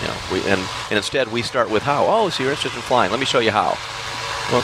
[0.00, 0.60] You know, we, and,
[0.90, 2.06] and instead we start with how.
[2.06, 3.10] Oh, so you're interested in flying.
[3.10, 3.76] Let me show you how.
[4.52, 4.62] Well,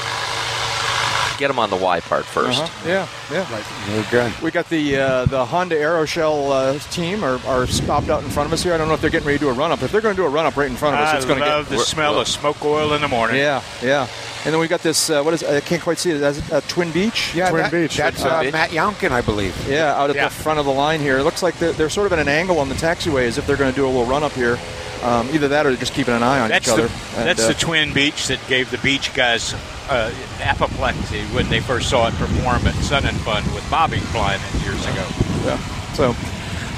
[1.39, 2.89] get them on the why part 1st Uh-huh.
[2.89, 3.45] Yeah, yeah.
[3.87, 4.41] Very good.
[4.41, 8.47] We got the uh, the Honda Aeroshell uh, team are, are stopped out in front
[8.47, 8.73] of us here.
[8.73, 9.83] I don't know if they're getting ready to do a run up.
[9.83, 11.27] If they're going to do a run up right in front of us, I it's
[11.27, 13.37] going to love get the we're- smell we're- of smoke oil in the morning.
[13.39, 14.07] Yeah, yeah.
[14.45, 15.09] And then we've got this.
[15.09, 15.43] Uh, what is?
[15.43, 16.21] I can't quite see it.
[16.21, 17.35] Is it uh, Twin Beech?
[17.35, 17.97] Yeah, Twin that- Beech.
[17.97, 18.53] that's, uh, Beech.
[18.53, 19.57] Matt Youngkin, I believe.
[19.69, 20.29] Yeah, out at Yeah.
[20.29, 21.17] the front of the line here.
[21.19, 23.47] It looks like they're, they're sort of at an angle on the taxiway, as if
[23.47, 24.59] they're going to do a little run up here.
[25.03, 26.83] Um, either that, or they're just keeping an eye on That's each other.
[27.17, 29.55] And, that's uh, the twin Beech that gave the Beech guys
[29.89, 34.41] uh, apoplexy when they first saw it perform at Sun and Fun with Bobby flying
[34.43, 35.07] it years ago.
[35.45, 35.59] Yeah.
[35.95, 36.15] So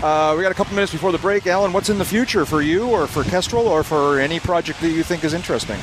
[0.04, 1.46] uh, we got a couple minutes before the break.
[1.46, 4.90] Alan, what's in the future for you, or for Kestrel, or for any project that
[4.90, 5.78] you think is interesting?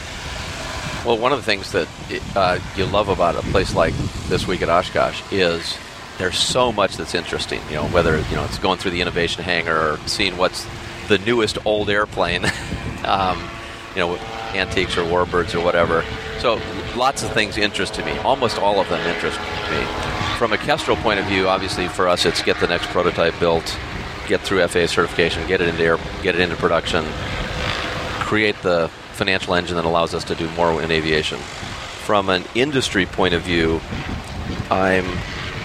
[1.06, 1.88] Well, one of the things that
[2.34, 3.94] uh, you love about a place like
[4.30, 5.78] this week at Oshkosh is
[6.18, 7.60] there's so much that's interesting.
[7.68, 10.66] You know, whether you know it's going through the innovation hangar or seeing what's
[11.10, 12.46] the newest old airplane,
[13.04, 13.38] um,
[13.96, 14.16] you know,
[14.54, 16.06] antiques or warbirds or whatever.
[16.40, 16.62] So
[16.96, 18.18] lots of things interest me.
[18.20, 19.84] Almost all of them interest me.
[20.38, 23.78] From a Kestrel point of view, obviously for us, it's get the next prototype built,
[24.30, 27.04] get through FAA certification, get it into air, get it into production,
[28.22, 31.40] create the financial engine that allows us to do more in aviation.
[31.40, 33.80] From an industry point of view,
[34.70, 35.06] I'm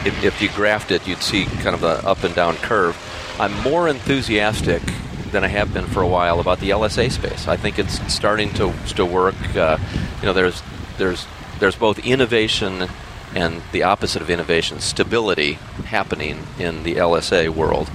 [0.05, 2.96] if, if you graphed it, you'd see kind of the up and down curve.
[3.40, 4.82] I'm more enthusiastic
[5.30, 7.49] than I have been for a while about the LSA space.
[7.49, 9.36] I think it's starting to to work.
[9.55, 9.78] Uh,
[10.20, 10.62] you know, there's
[10.96, 11.26] there's
[11.59, 12.88] there's both innovation
[13.34, 17.90] and the opposite of innovation, stability happening in the LSA world.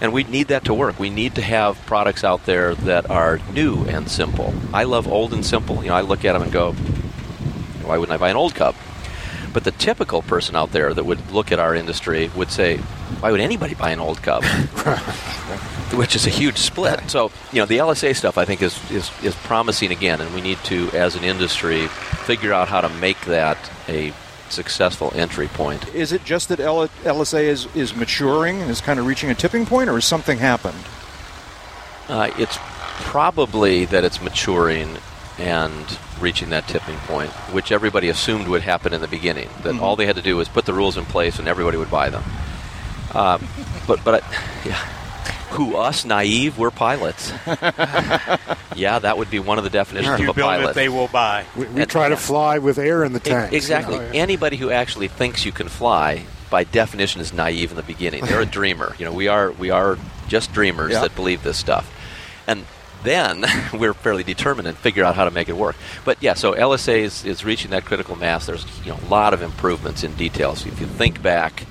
[0.00, 0.98] And we need that to work.
[0.98, 4.52] We need to have products out there that are new and simple.
[4.72, 5.82] I love old and simple.
[5.82, 6.72] You know, I look at them and go,
[7.82, 8.74] why wouldn't I buy an old cup?
[9.54, 12.76] But the typical person out there that would look at our industry would say,
[13.20, 14.44] why would anybody buy an old cup?
[15.94, 17.08] Which is a huge split.
[17.08, 20.42] So, you know, the LSA stuff I think is, is, is promising again, and we
[20.42, 21.86] need to, as an industry,
[22.26, 23.56] figure out how to make that
[23.88, 24.12] a
[24.50, 25.88] successful entry point.
[25.94, 29.66] Is it just that LSA is, is maturing and is kind of reaching a tipping
[29.66, 30.78] point, or has something happened?
[32.08, 32.58] Uh, it's
[33.00, 34.96] probably that it's maturing
[35.38, 39.48] and reaching that tipping point, which everybody assumed would happen in the beginning.
[39.62, 39.82] That Mhm.
[39.82, 42.08] all they had to do was put the rules in place and everybody would buy
[42.08, 42.24] them.
[43.12, 43.38] Uh,
[43.86, 44.28] but but I,
[44.68, 44.78] yeah,
[45.56, 46.58] who us naive?
[46.58, 47.32] We're pilots.
[48.76, 50.74] yeah, that would be one of the definitions You of a build it, pilot.
[50.74, 51.44] they will buy.
[51.56, 53.52] We, we try to fly with air in the tank.
[53.52, 53.98] Exactly.
[54.18, 58.24] Anybody who actually thinks you can fly, by definition, is naive in the beginning.
[58.24, 58.94] They're a dreamer.
[58.98, 59.98] You know, we are we are
[60.28, 61.00] just dreamers Yeah.
[61.02, 61.90] that believe this stuff,
[62.46, 62.64] and
[63.02, 65.76] then we're fairly determined and figure out how to make it work.
[66.04, 68.46] But yeah, so LSA is, is reaching that critical mass.
[68.46, 70.66] There's you know a lot of improvements in details.
[70.66, 71.64] If you think back,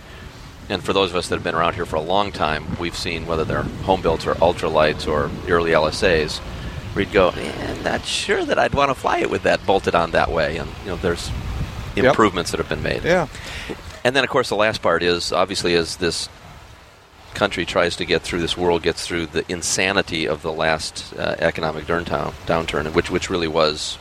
[0.70, 2.98] and for those of us that have been around here for a long time, we've
[2.98, 6.40] seen whether they're home builds or ultralights or early LSAs.
[6.96, 9.96] We'd go, eh, I'm not sure that I'd want to fly it with that bolted
[9.96, 10.58] on that way.
[10.58, 11.30] And you know, there's
[11.96, 12.06] Yep.
[12.06, 13.04] improvements that have been made.
[13.06, 13.28] Yeah.
[14.04, 16.28] And then, of course, the last part is obviously is this
[17.34, 21.36] country tries to get through, this world gets through the insanity of the last uh,
[21.40, 23.98] economic downturn, downturn, which which really was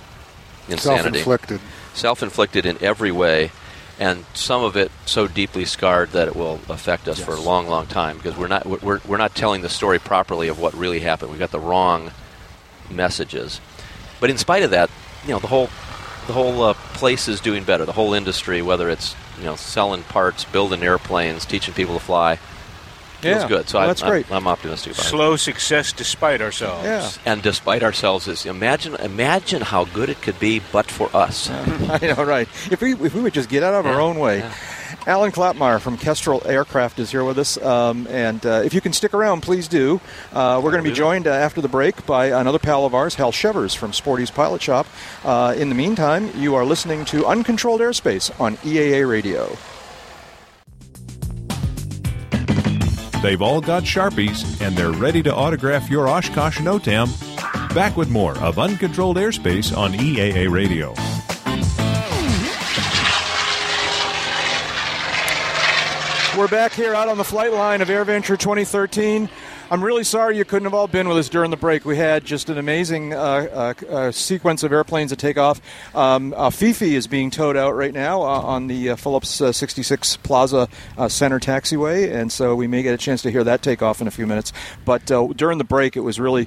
[0.69, 1.61] insanity, Self-inflicted.
[1.95, 3.51] self-inflicted in every way,
[3.99, 7.68] and some of it so deeply scarred that it will affect us for a long,
[7.68, 11.01] long time because we're not we're, we're not telling the story properly of what really
[11.01, 11.30] happened.
[11.30, 12.11] We've got the wrong
[12.90, 13.61] messages,
[14.20, 14.90] but in spite of that,
[15.24, 15.68] you know the whole
[16.26, 17.84] the whole uh, place is doing better.
[17.84, 22.38] The whole industry, whether it's you know selling parts, building airplanes, teaching people to fly,
[23.25, 23.49] feels Yeah.
[23.49, 23.68] good.
[23.68, 24.31] So Well, I, that's I'm- great.
[24.31, 25.09] I'm, optimistic about it.
[25.09, 27.18] Slow success despite ourselves.
[27.27, 31.51] And despite ourselves, is imagine imagine how good it could be, but for us.
[31.51, 32.49] I know, right?
[32.70, 34.49] If we if we would just get out of our own way.
[35.07, 38.93] Alan Klapmeier from Kestrel Aircraft is here with us, um, and uh, if you can
[38.95, 40.01] stick around, please do.
[40.33, 43.16] Uh, we're going to be joined uh, after the break by another pal of ours,
[43.16, 44.87] Hal Shevers from Sporty's Pilot Shop.
[45.25, 49.59] Uh, in the meantime, you are listening to Uncontrolled Airspace on EAA Radio.
[53.25, 57.09] They've all got Sharpies and they're ready to autograph your Oshkosh Notam.
[57.75, 60.91] Back with more of Uncontrolled Airspace on EAA Radio.
[66.39, 69.31] We're back here out on the flight line of AirVenture 2013.
[69.71, 71.87] I'm really sorry you couldn't have all been with us during the break.
[71.87, 75.59] We had just an amazing uh, uh, uh, sequence of airplanes that take off.
[75.95, 80.19] Um, uh, Fifi is being towed out right now uh, on the Phillips uh, 66
[80.19, 80.69] Plaza
[81.09, 84.07] Center taxiway, and so we may get a chance to hear that take off in
[84.07, 84.53] a few minutes.
[84.85, 86.47] But during the break, it was really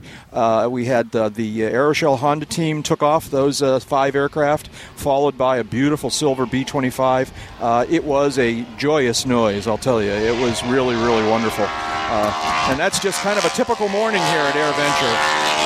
[0.70, 6.11] we had the Aeroshell Honda team took off those five aircraft, followed by a beautiful
[6.11, 7.32] silver B-25.
[7.59, 10.11] Uh, it was a joyous noise, I'll tell you.
[10.11, 11.65] It was really, really wonderful.
[11.65, 15.56] And that's just kind of a typical morning here at AirVenture.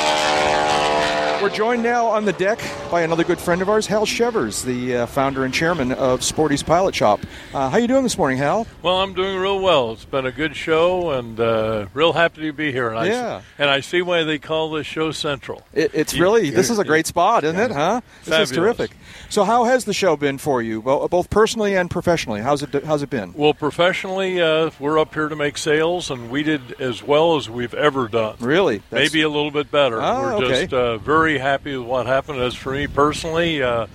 [1.41, 2.59] We're joined now on the deck
[2.91, 6.61] by another good friend of ours, Hal Shevers, the uh, founder and chairman of Sporty's
[6.61, 7.19] Pilot Shop.
[7.51, 8.67] Uh, how you doing this morning, Hal?
[8.83, 9.91] Well, I'm doing real well.
[9.93, 12.89] It's been a good show, and uh, real happy to be here.
[12.89, 13.41] And I, Yeah.
[13.57, 15.63] and I see why they call this show Central.
[15.73, 17.71] It, it's You- really this is a great spot, isn't it?
[17.71, 18.01] Huh?
[18.23, 18.91] This is terrific.
[19.29, 22.41] So, how has the show been for you, both personally and professionally?
[22.41, 23.33] How's it How's it been?
[23.33, 27.49] Well, professionally, uh, we're up here to make sales, and we did as well as
[27.49, 28.35] we've ever done.
[28.39, 28.83] Really?
[28.91, 29.99] That's- Maybe a little bit better.
[29.99, 30.61] Ah, we're okay.
[30.61, 30.97] just uh,
[31.31, 32.39] very happy with what happened.
[32.39, 33.87] As for me personally, uh,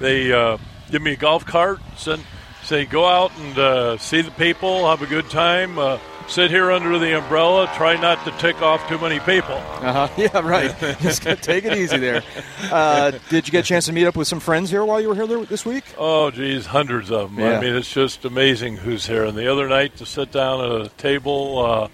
[0.00, 0.58] they uh,
[0.90, 2.22] give me a golf cart, send,
[2.64, 5.78] say go out and uh, see the people, have a good time.
[5.78, 7.68] Uh, Sit here under the umbrella.
[7.74, 9.56] Try not to tick off too many people.
[9.56, 10.08] Uh huh.
[10.16, 10.72] Yeah, right.
[11.00, 12.22] Just take it easy there.
[12.70, 15.08] Uh, did you get a chance to meet up with some friends here while you
[15.08, 15.82] were here this week?
[15.98, 17.40] Oh, geez, hundreds of them.
[17.44, 17.58] Yeah.
[17.58, 19.24] I mean, it's just amazing who's here.
[19.24, 21.88] And the other night, to sit down at a table uh,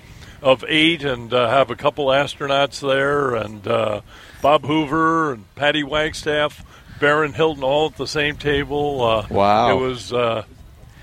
[0.46, 4.00] of eight and uh, have a couple astronauts there, and uh,
[4.40, 6.64] Bob Hoover and Patty Wagstaff,
[7.00, 9.02] Baron Hilton, all at the same table.
[9.02, 9.76] Uh, Wow.
[9.76, 10.44] It was uh,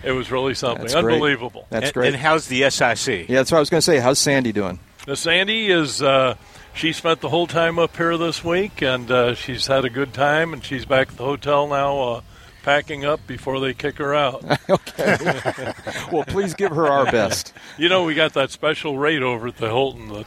[0.02, 1.16] it was really something That's great.
[1.16, 1.68] unbelievable.
[1.70, 2.08] That's great.
[2.08, 3.28] And how's the SIC?
[3.28, 4.00] Yeah, that's what I was going to say.
[4.00, 4.80] How's Sandy doing?
[5.08, 6.02] Now, Sandy is.
[6.02, 6.36] Uh,
[6.74, 10.14] she spent the whole time up here this week, and uh, she's had a good
[10.14, 12.22] time, and she's back at the hotel now, uh,
[12.64, 14.44] packing up before they kick her out.
[14.70, 15.74] okay.
[16.12, 17.54] well, please give her our best.
[17.78, 20.26] You know, we got that special rate over at the Hilton that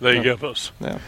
[0.00, 0.22] they Yeah.
[0.22, 0.72] give us.
[0.78, 0.98] Yeah.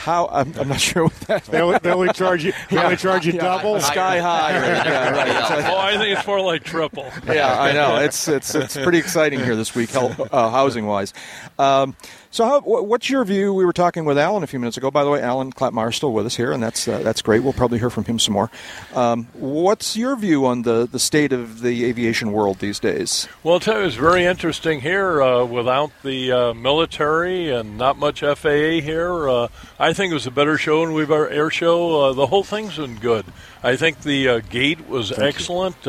[0.00, 0.28] How?
[0.30, 1.44] I'm, I'm not sure what that.
[1.44, 3.80] They only- they only charge you- they only charge you double?
[3.80, 4.52] Sky high.
[4.60, 4.86] Right?
[4.86, 5.70] Yeah, right.
[5.70, 7.10] oh, I think it's more like triple.
[7.26, 7.96] yeah, I know.
[7.96, 10.10] It's it's it's pretty exciting here this week, uh,
[10.50, 11.14] housing wise.
[11.58, 11.96] Um,
[12.32, 13.52] so, how, what's your view?
[13.52, 14.90] We were talking with Alan a few minutes ago.
[14.90, 17.42] By the way, Alan Klapmeier is still with us here, and that's uh, that's great.
[17.42, 18.50] We'll probably hear from him some more.
[18.94, 23.28] Um, what's your view on the, the state of the aviation world these days?
[23.42, 27.98] Well, I'll tell you, it's very interesting here uh, without the uh, military and not
[27.98, 29.28] much FAA here.
[29.28, 32.00] Uh, I think it was a better show than we've our air show.
[32.00, 33.26] Uh, the whole thing's been good.
[33.62, 35.86] I think the uh, gate was Thank excellent.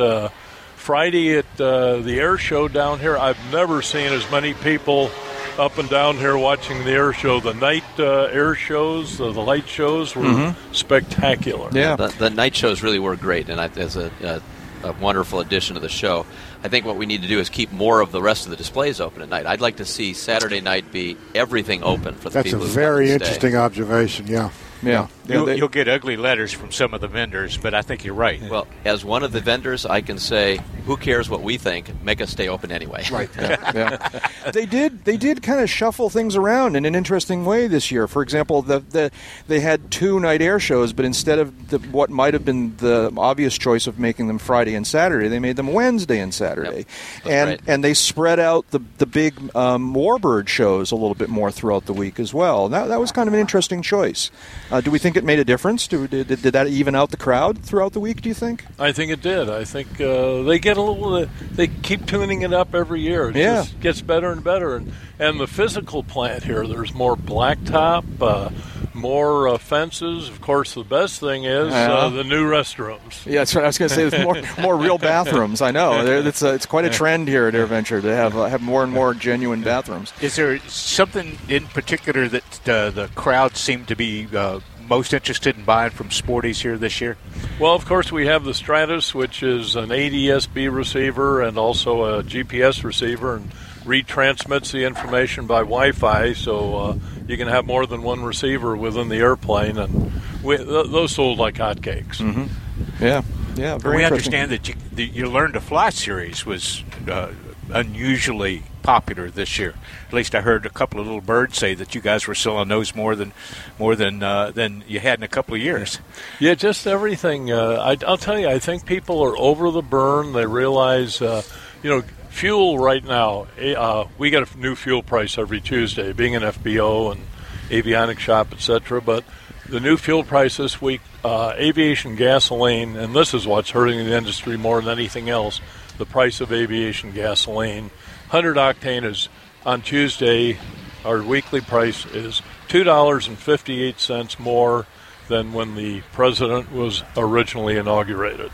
[0.87, 5.09] Friday at uh, the air show down here, I've never seen as many people
[5.57, 7.39] up and down here watching the air show.
[7.39, 10.55] The night uh, air shows, uh, the light shows were Mhm.
[10.73, 11.69] spectacular.
[11.95, 14.41] The, the night shows really were great, and I, as a, a,
[14.89, 16.25] a wonderful addition to the show.
[16.65, 18.57] I think what we need to do is keep more of the rest of the
[18.57, 19.45] displays open at night.
[19.45, 22.65] I'd like to see Saturday night be everything open for the That's a people.
[22.67, 23.29] who very come and stay.
[23.29, 24.27] interesting observation.
[24.27, 24.49] Yeah.
[24.81, 25.07] Yeah.
[25.27, 28.41] You'll, you'll get ugly letters from some of the vendors, but I think you're right.
[28.41, 32.03] Well, as one of the vendors, I can say, who cares what we think?
[32.03, 33.03] Make us stay open anyway.
[33.13, 33.29] Right.
[33.37, 34.09] yeah.
[34.53, 38.07] they did they did kind of shuffle things around in an interesting way this year.
[38.07, 39.11] For example, the, the
[39.47, 43.13] they had two night air shows, but instead of the, what might have been the
[43.17, 46.87] obvious choice of making them Friday and Saturday, they made them Wednesday and Saturday,
[47.23, 47.61] and right.
[47.67, 51.85] and they spread out the the big um, Warbird shows a little bit more throughout
[51.85, 52.67] the week as well.
[52.69, 54.31] That that was kind of an interesting choice.
[54.71, 55.87] Uh, do we think think it made a difference?
[55.87, 58.21] Did, did, did that even out the crowd throughout the week?
[58.21, 58.65] Do you think?
[58.79, 59.47] I think it did.
[59.49, 61.13] I think uh, they get a little.
[61.13, 63.29] Uh, they keep tuning it up every year.
[63.29, 63.61] It Yeah.
[63.61, 64.75] just gets better and better.
[64.77, 66.65] And and the physical plant here.
[66.67, 68.49] There's more blacktop, uh,
[68.93, 70.27] more uh, fences.
[70.27, 71.93] Of course, the best thing is Yeah.
[71.93, 73.23] uh, the new restrooms.
[73.25, 74.09] Yeah, that's what I was going to say.
[74.09, 75.61] There's more more real bathrooms.
[75.61, 78.61] I know it's a, it's quite a trend here at AirVenture to have uh, have
[78.63, 80.11] more and more genuine bathrooms.
[80.21, 85.57] Is there something in particular that uh, the crowd seemed to be uh, most interested
[85.57, 87.17] in buying from Sporty's here this year?
[87.59, 92.23] Well, of course, we have the Stratus, which is an ADSB receiver and also a
[92.23, 93.51] GPS receiver, and
[93.83, 99.09] retransmits the information by Wi-Fi, so uh, you can have more than one receiver within
[99.09, 100.11] the airplane, and
[100.41, 102.17] we, th- those sold like hotcakes.
[102.17, 103.03] Mm-hmm.
[103.03, 103.21] Yeah,
[103.55, 107.31] yeah, very we understand that you, the, you Learn to Fly series was uh,
[107.71, 109.73] unusually popular this year.
[110.07, 112.67] At least I heard a couple of little birds say that you guys were selling
[112.67, 113.31] those more than
[113.79, 115.99] more than uh, than you had in a couple of years.
[116.39, 117.51] Yeah, just everything.
[117.51, 120.33] Uh, I, I'll tell you, I think people are over the burn.
[120.33, 121.41] They realize, uh,
[121.81, 123.47] you know, fuel right now.
[123.57, 127.21] eh, Uh, we get a new fuel price every Tuesday, being an FBO and
[127.69, 129.01] avionics shop, etc.
[129.01, 129.23] But
[129.69, 134.15] the new fuel price this week, uh, aviation gasoline, and this is what's hurting the
[134.15, 135.61] industry more than anything else.
[135.97, 137.91] The price of aviation gasoline,
[138.33, 139.29] 100 octane is
[139.63, 140.57] on Tuesday.
[141.05, 144.87] Our weekly price is two dollars and fifty-eight cents more
[145.27, 148.49] than when the president was originally inaugurated.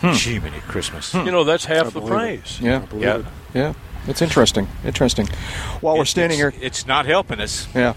[0.00, 0.12] Hmm.
[0.14, 1.12] Gee, many Christmas.
[1.12, 1.26] Hmm.
[1.26, 2.14] You know, that's half the believe it.
[2.14, 2.60] price.
[2.60, 3.22] Yeah, Yeah.
[3.52, 3.74] yeah.
[4.06, 4.66] It's interesting.
[4.82, 5.26] Interesting.
[5.82, 7.68] While we're standing it's, here, it's not helping us.
[7.74, 7.92] Yeah.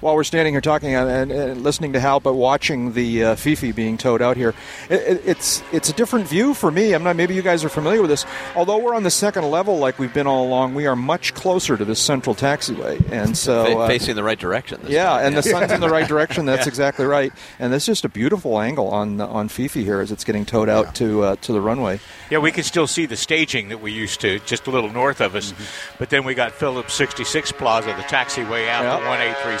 [0.00, 3.34] While we're standing here talking and, and, and listening to Hal, but watching the uh,
[3.36, 4.54] Fifi being towed out here,
[4.88, 6.92] it, it, it's it's a different view for me.
[6.94, 7.16] I'm not.
[7.16, 8.26] Maybe you guys are familiar with this.
[8.56, 11.76] Although we're on the second level, like we've been all along, we are much closer
[11.76, 14.80] to this central taxiway, and so Fa- uh, facing the right direction.
[14.82, 16.46] This yeah, time, and the sun's in the right direction.
[16.46, 16.70] That's Yeah.
[16.70, 17.32] exactly right.
[17.58, 20.94] And it's just a beautiful angle on on Fifi here as it's getting towed out
[20.96, 22.00] to uh, to the runway.
[22.30, 25.20] Yeah, we can still see the staging that we used to just a little north
[25.20, 25.52] of us.
[25.52, 25.96] Mm-hmm.
[25.98, 29.04] But then we got Phillips 66 Plaza, the taxiway out to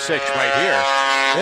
[0.08, 0.72] 1836 right here.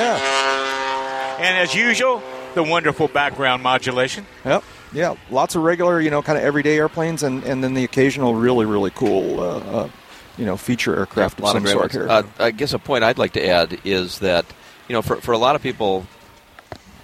[0.00, 1.46] Yeah.
[1.46, 2.22] And as usual,
[2.54, 4.26] the wonderful background modulation.
[4.44, 4.64] Yep.
[4.92, 8.34] Yeah, lots of regular, you know, kind of everyday airplanes, and, and then the occasional
[8.34, 9.88] really, really cool, uh, uh,
[10.36, 12.08] you know, feature aircraft a of some of sort here.
[12.08, 14.44] Uh, I guess a point I'd like to add is that
[14.88, 16.06] you know for, for a lot of people,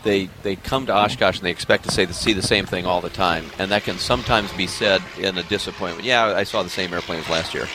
[0.02, 2.86] they they come to Oshkosh and they expect to say to see the same thing
[2.86, 6.04] all the time, and that can sometimes be said in a disappointment.
[6.04, 7.68] Yeah, I saw the same airplanes last year,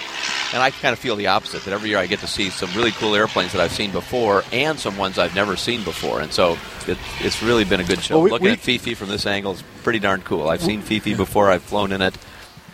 [0.54, 1.64] and I kind of feel the opposite.
[1.64, 4.44] That every year I get to see some really cool airplanes that I've seen before,
[4.52, 8.02] and some ones I've never seen before, and so it, it's really been a good
[8.02, 8.16] show.
[8.16, 10.50] Well, we- Looking we- at Fifi from this angle is pretty darn cool.
[10.50, 11.50] I've seen Fifi before.
[11.52, 12.16] I've flown in it.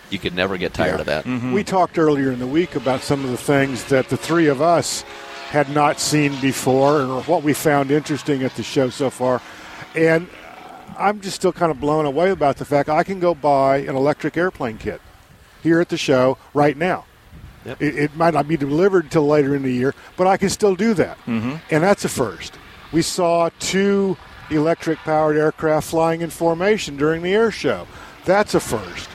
[0.09, 1.25] You could never get tired of that.
[1.25, 1.51] Mm-hmm.
[1.51, 4.61] We talked earlier in the week about some of the things that the three of
[4.61, 5.01] us
[5.49, 9.41] had not seen before and what we found interesting at the show so far.
[9.95, 10.29] And
[10.97, 13.95] I'm just still kind of blown away about the fact I can go buy an
[13.97, 15.01] electric airplane kit
[15.61, 17.03] here at the show right now.
[17.65, 17.81] Yep.
[17.81, 20.75] It, it might not be delivered until later in the year, but I can still
[20.75, 21.17] do that.
[21.25, 21.55] Mm-hmm.
[21.69, 22.57] And that's a first.
[22.91, 24.17] We saw two
[24.49, 27.87] electric powered aircraft flying in formation during the air show.
[28.25, 29.09] That's a first.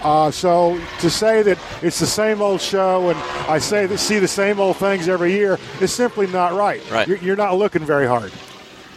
[0.00, 3.18] Uh, so to say that it's the same old show and
[3.50, 6.80] I say that see the same old things every year is simply not right.
[6.90, 7.06] Right.
[7.06, 8.32] You're, you're not looking very hard.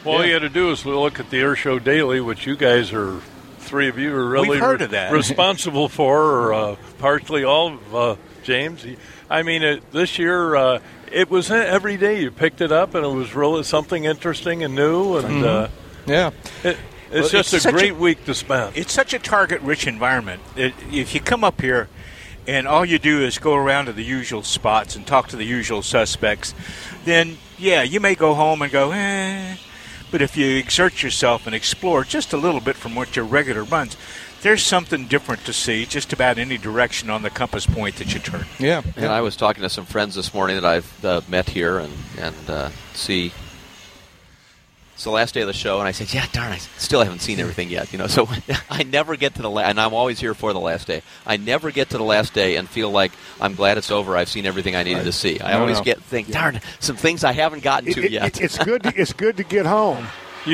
[0.05, 2.55] Well, all you had to do is look at the Air Show Daily, which you
[2.55, 3.19] guys are,
[3.59, 5.11] three of you are really heard re- of that.
[5.13, 8.85] responsible for, or uh, partially all of uh, James.
[9.29, 10.79] I mean, it, this year uh,
[11.11, 14.75] it was every day you picked it up, and it was really something interesting and
[14.75, 15.45] new, and Mhm.
[15.45, 15.67] uh,
[16.05, 16.31] yeah,
[16.63, 16.77] it,
[17.11, 18.75] Well, it's just it's a great a- week to spend.
[18.75, 20.41] It's such a target-rich environment.
[20.55, 21.87] It, if you come up here
[22.47, 25.45] and all you do is go around to the usual spots and talk to the
[25.45, 26.53] usual suspects,
[27.05, 29.55] then yeah, you may go home and go, eh.
[30.11, 33.63] But if you exert yourself and explore just a little bit from what your regular
[33.63, 33.95] runs,
[34.43, 38.19] there's something different to see just about any direction on the compass point that you
[38.19, 38.45] turn.
[38.59, 38.81] Yeah.
[38.95, 41.93] And I was talking to some friends this morning that I've uh, met here and
[42.19, 43.31] and uh, see.
[44.95, 47.19] It's the last day of the show, and I said, "Yeah, darn, I still haven't
[47.21, 48.29] seen everything yet." You know, so
[48.69, 51.01] I never get to the la- and I'm always here for the last day.
[51.25, 54.15] I never get to the last day and feel like I'm glad it's over.
[54.15, 55.39] I've seen everything I needed to see.
[55.41, 55.83] I No, always no.
[55.83, 58.83] get think, "Darn, some things I haven't gotten to It- it- yet." it's good.
[58.83, 60.05] To, it's good to get home.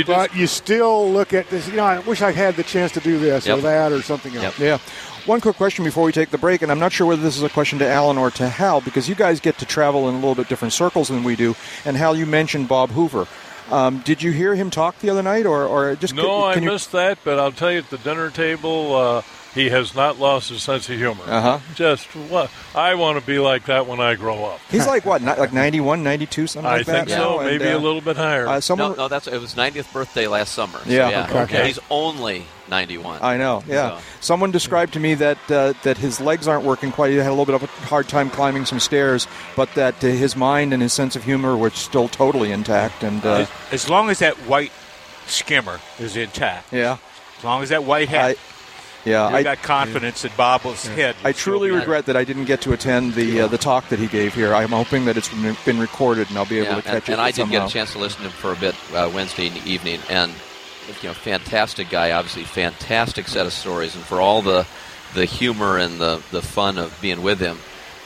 [0.06, 1.68] But you still look at this.
[1.68, 4.36] You know, I wish I had the chance to do this or that or something
[4.36, 4.58] else.
[4.60, 4.78] Yeah.
[5.26, 7.44] One quick question before we take the break, and I'm not sure whether this is
[7.44, 10.18] a question to Alan or to Hal, because you guys get to travel in a
[10.18, 11.56] little bit different circles than we do.
[11.86, 13.28] And Hal, you mentioned Bob Hoover.
[13.70, 16.64] Um, did you hear him talk the other night, or, or just No, can, can
[16.64, 16.72] I you?
[16.72, 19.22] missed that, but I'll tell you at the dinner table, uh,
[19.54, 21.24] he has not lost his sense of humor.
[21.26, 21.60] Uh-huh.
[21.76, 24.60] Just what I want to be like that when I grow up.
[24.70, 26.95] He's like what, ni- like 91, 92, something I like that.
[26.95, 27.43] I think so, now?
[27.43, 28.47] maybe And, a little bit higher.
[28.47, 30.78] Uh, someone, no, no, that's it was 90th birthday last summer.
[30.80, 31.68] So Yeah, yeah, okay.
[31.68, 33.20] He's only 91.
[33.22, 33.64] I know.
[33.68, 33.97] Yeah.
[33.97, 37.10] So- Someone described to me that uh, that his legs aren't working quite.
[37.12, 40.08] He had a little bit of a hard time climbing some stairs, but that uh,
[40.08, 43.02] his mind and his sense of humor were still totally intact.
[43.04, 44.72] And uh, as, as long as that white
[45.26, 46.97] skimmer is intact, yeah,
[47.39, 48.38] as long as that white hat,
[49.06, 51.16] yeah, you I got confidence that Bob's head.
[51.24, 54.08] I truly regret that I didn't get to attend the uh, the talk that he
[54.08, 54.54] gave here.
[54.54, 57.04] I'm hoping that it's been- been recorded and I'll be able Yeah, to catch and,
[57.10, 57.12] it.
[57.14, 57.60] and I did somehow.
[57.60, 60.32] get a chance to listen to him for a bit uh, Wednesday evening, and
[61.02, 64.66] you know, fantastic guy, obviously fantastic set of stories, and for all the
[65.14, 67.58] the humor and the the fun of being with him,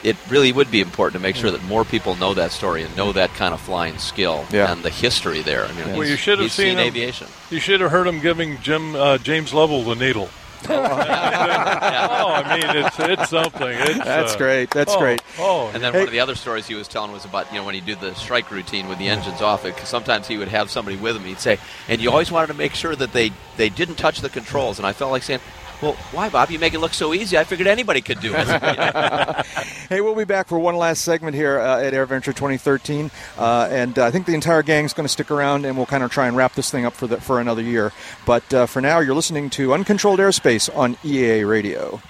[0.02, 2.94] it really would be important to make sure that more people know that story and
[2.96, 4.70] know that kind of flying skill Yeah.
[4.70, 5.64] and the history there.
[5.64, 7.26] I mean, Well, you should have he's seen aviation.
[7.50, 10.28] You should have heard him giving Jim uh, James Lovell the needle.
[10.70, 13.68] oh, I mean, it's it's something.
[13.68, 14.70] It's, That's uh, great.
[14.70, 15.22] That's oh, great.
[15.38, 17.64] Oh, And then one of the other stories he was telling was about you know
[17.64, 19.64] when he did the strike routine with the engines off.
[19.64, 21.24] It sometimes he would have somebody with him.
[21.24, 21.58] He'd say,
[21.88, 24.78] and you always wanted to make sure that they they didn't touch the controls.
[24.78, 25.40] And I felt like saying,
[25.82, 26.50] well, why, Bob?
[26.50, 27.38] You make it look so easy.
[27.38, 28.46] I figured anybody could do it.
[29.88, 33.98] hey, we'll be back for one last segment here uh, at AirVenture 2013, uh, and
[33.98, 36.26] uh, I think the entire gang's going to stick around, and we'll kind of try
[36.26, 37.92] and wrap this thing up for the, for another year.
[38.26, 42.00] But uh, for now, you're listening to Uncontrolled Airspace on EAA Radio.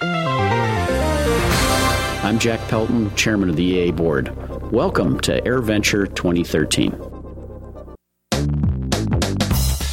[2.24, 4.34] I'm Jack Pelton, chairman of the EA board.
[4.72, 7.13] Welcome to AirVenture 2013.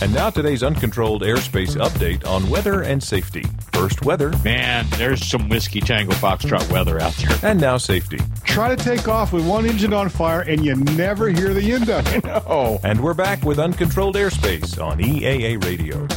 [0.01, 3.45] And now today's uncontrolled airspace update on weather and safety.
[3.71, 4.31] First, weather.
[4.43, 7.37] Man, there's some Whiskey Tango Foxtrot weather out there.
[7.43, 8.17] And now, safety.
[8.43, 11.89] Try to take off with one engine on fire and you never hear the end
[11.89, 12.25] of it.
[12.47, 12.79] Oh.
[12.83, 16.07] And we're back with uncontrolled airspace on EAA Radio.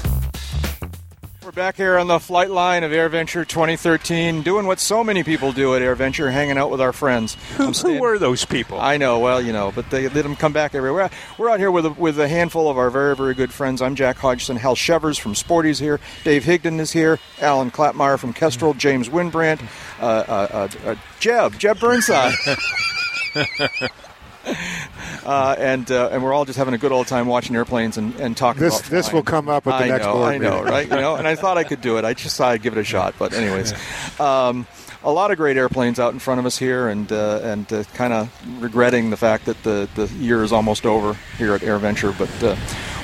[1.45, 5.53] We're back here on the flight line of AirVenture 2013, doing what so many people
[5.53, 7.35] do at AirVenture, hanging out with our friends.
[7.83, 8.81] Who, were those people?
[8.81, 11.11] I know, well, you know, but they let them come back everywhere.
[11.37, 13.83] We're out here with a, with a handful of our very, very good friends.
[13.83, 14.57] I'm Jack Hodgson.
[14.57, 16.01] Hal Shevers from Sporty's here.
[16.23, 17.19] Dave Higdon is here.
[17.43, 18.73] Alan Klapmeier from Kestrel.
[18.73, 19.63] James Wynbrandt.
[20.01, 21.59] Uh, uh, uh, uh, Jeb.
[21.59, 22.33] Jeb Burnside.
[25.25, 28.15] Uh, and uh, and we're all just having a good old time watching airplanes and,
[28.21, 29.17] and talking This- about this flying.
[29.17, 30.65] will come up at the I next know, board I know, meeting.
[30.73, 30.87] right?
[30.87, 32.05] You know, and I thought I could do it.
[32.05, 33.15] I just thought I'd give it a shot.
[33.19, 33.73] But anyways,
[34.21, 34.67] um,
[35.03, 37.85] a lot of great airplanes out in front of us here, and uh, and uh,
[37.95, 38.31] kind of
[38.63, 42.17] regretting the fact that the the year is almost over here at AirVenture.
[42.19, 42.57] But uh,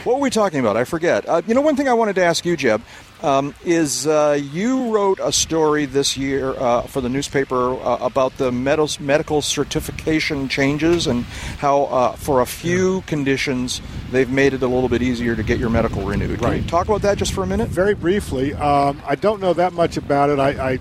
[0.05, 0.77] what were we talking about?
[0.77, 1.29] I forget.
[1.29, 2.83] Uh, you know, one thing I wanted to ask you, Jeb.
[3.23, 8.39] Um, is uh, you wrote a story this year uh, for the newspaper uh, about
[8.39, 11.25] the med- medical certification changes and
[11.59, 15.59] how, uh, for a few conditions, they've made it a little bit easier to get
[15.59, 16.39] your medical renewed.
[16.39, 16.67] Can you Right.
[16.69, 17.69] talk about that just for a minute?
[17.69, 20.39] Very briefly, um, I don't know that much about it.
[20.39, 20.79] I,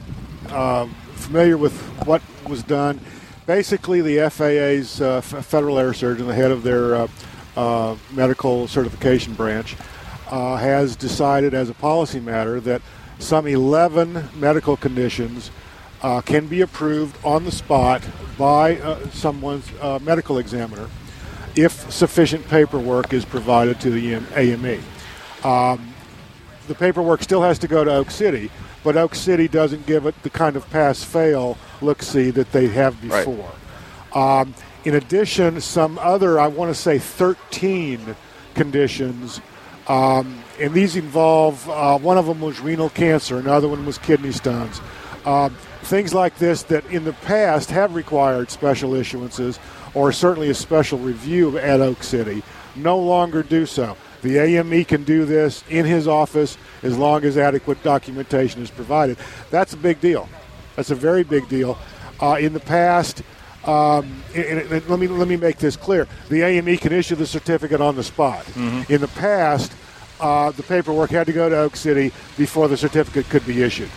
[0.50, 1.74] I uh, familiar with
[2.08, 3.02] what was done.
[3.48, 6.96] Basically, the FAA's uh, F- Federal Air Surgeon, the head of their
[7.60, 9.76] uh, medical certification branch,
[10.32, 12.82] uh, has decided as a policy matter that
[13.18, 15.52] some 11 medical conditions
[16.02, 18.02] uh, can be approved on the spot
[18.38, 20.88] by uh, someone's uh, medical examiner
[21.58, 24.82] if sufficient paperwork is provided to the AME.
[25.44, 25.94] Um,
[26.70, 28.50] the paperwork still has to go to Oak City,
[28.86, 32.68] but Oak City doesn't give it the kind of pass fail look see that they
[32.68, 33.26] have Right.
[33.26, 33.52] before.
[34.14, 34.54] Um,
[34.86, 38.16] in addition, some other, I want to say 13
[38.56, 39.42] conditions,
[39.88, 44.32] um, and these involve uh, one of them was renal cancer, another one was kidney
[44.32, 44.80] stones.
[45.26, 49.60] Um, things like this that in the past have required special issuances
[49.94, 52.44] or certainly a special review at Oak City
[52.76, 53.98] no longer do so.
[54.22, 59.18] The AME can do this in his office as long as adequate documentation is provided.
[59.50, 60.28] That's a big deal.
[60.76, 61.78] That's a very big deal.
[62.22, 63.24] Uh, in the past,
[63.70, 67.28] um, and- and let me let me make this clear: the AME can issue the
[67.28, 68.46] certificate on the spot.
[68.90, 69.72] In the past,
[70.20, 73.90] uh, the paperwork had to go to Oak City before the certificate could be issued.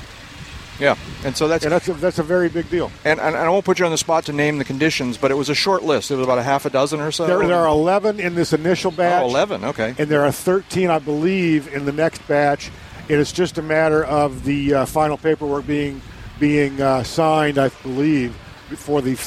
[0.80, 2.90] Yeah, and so that's and that's a, that's a very big deal.
[3.04, 5.34] And, and I won't put you on the spot to name the conditions, but it
[5.34, 6.10] was a short list.
[6.10, 7.26] It was about a half a dozen or so.
[7.26, 9.22] There, there are 11 in this initial batch.
[9.22, 9.94] Oh, 11, okay.
[9.98, 12.70] And there are 13, I believe, in the next batch.
[13.08, 16.00] It's just a matter of the uh, final paperwork being
[16.40, 18.34] being uh, signed, I believe,
[18.76, 19.18] for the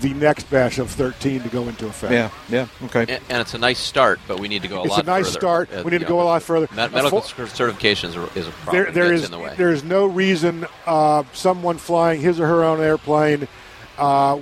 [0.00, 2.12] the next batch of 13 to go into effect.
[2.12, 3.00] Yeah, yeah, okay.
[3.02, 5.06] And, and it's a nice start, but we need to go a It's a lot
[5.06, 5.38] nice further.
[5.40, 5.68] start.
[5.72, 6.68] Uh, We need to you go know, a lot further.
[6.74, 8.84] med- medical For- cer- certification is a, is a problem.
[8.84, 9.54] There, there Gets is in the way.
[9.58, 13.46] there is no reason uh, someone flying his or her own airplane,
[13.98, 14.38] uh,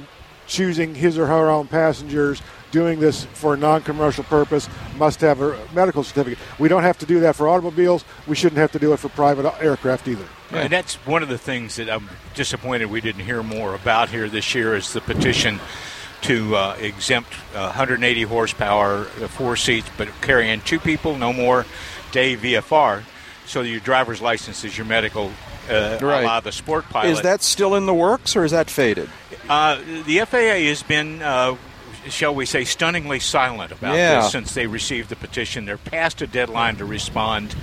[0.46, 2.40] choosing his or her own passengers,
[2.71, 6.39] doing this for a non-commercial purpose must have a medical certificate.
[6.59, 8.05] We don't have to do that for automobiles.
[8.27, 10.25] We shouldn't have to do it for private aircraft either.
[10.51, 14.29] And that's one of the things that I'm disappointed we didn't hear more about here
[14.29, 15.61] this year is the petition
[16.23, 21.64] to uh, exempt uh, 180 horsepower, uh, four seats, but carrying two people, no more
[22.12, 23.03] day VFR.
[23.47, 25.33] So your driver's license is your medical,
[25.71, 26.25] uh, Right.
[26.25, 27.11] a the sport pilot.
[27.11, 29.09] Is that still in the works, or is that faded?
[29.49, 31.57] Uh, the FAA has been, uh,
[32.09, 34.20] shall we say, stunningly silent about Yeah.
[34.20, 35.64] this since they received the petition.
[35.64, 37.55] They're past a deadline to respond.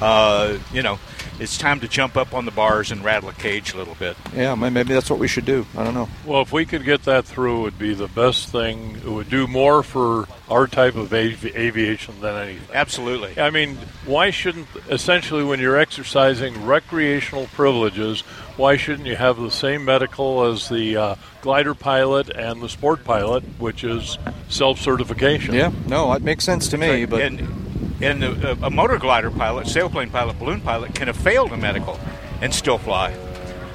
[0.00, 0.98] Uh, you know,
[1.40, 4.16] it's time to jump up on the bars and rattle a cage a little bit.
[4.34, 5.66] Yeah, maybe that's what we should do.
[5.76, 6.08] I don't know.
[6.26, 8.96] Well, if we could get that through, it would be the best thing.
[8.96, 12.68] It would do more for our type of avi- aviation than anything.
[12.74, 13.40] Absolutely.
[13.40, 18.20] I mean, why shouldn't, essentially, when you're exercising recreational privileges,
[18.56, 23.04] why shouldn't you have the same medical as the uh, glider pilot and the sport
[23.04, 24.18] pilot, which is
[24.48, 25.54] self certification?
[25.54, 27.06] Yeah, no, it makes sense to me.
[27.06, 27.69] But and
[28.00, 31.98] and a, a motor glider pilot, sailplane pilot, balloon pilot can have failed a medical
[32.40, 33.14] and still fly,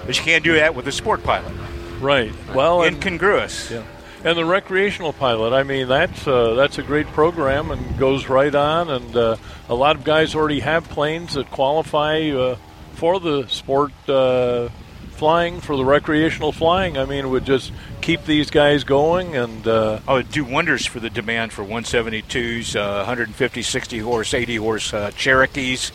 [0.06, 1.54] but you can't do that with a sport pilot.
[2.00, 2.34] Right.
[2.54, 3.72] Well, and- incongruous.
[3.72, 3.84] Yeah.
[4.24, 8.54] And the recreational pilot, I mean, that's uh, that's a great program and goes right
[8.56, 8.90] on.
[8.90, 9.38] And uh,
[9.70, 12.58] a lot of guys already have planes that qualify uh,
[12.94, 14.70] for the sport uh,
[15.12, 16.98] flying, for the recreational flying.
[16.98, 17.72] I mean, it would just
[18.06, 19.36] keep these guys going.
[19.36, 24.34] And uh, Oh, it'd do wonders for the demand for 172s, uh, 150, 60 horse,
[24.34, 25.92] 80 horse uh, Cherokees.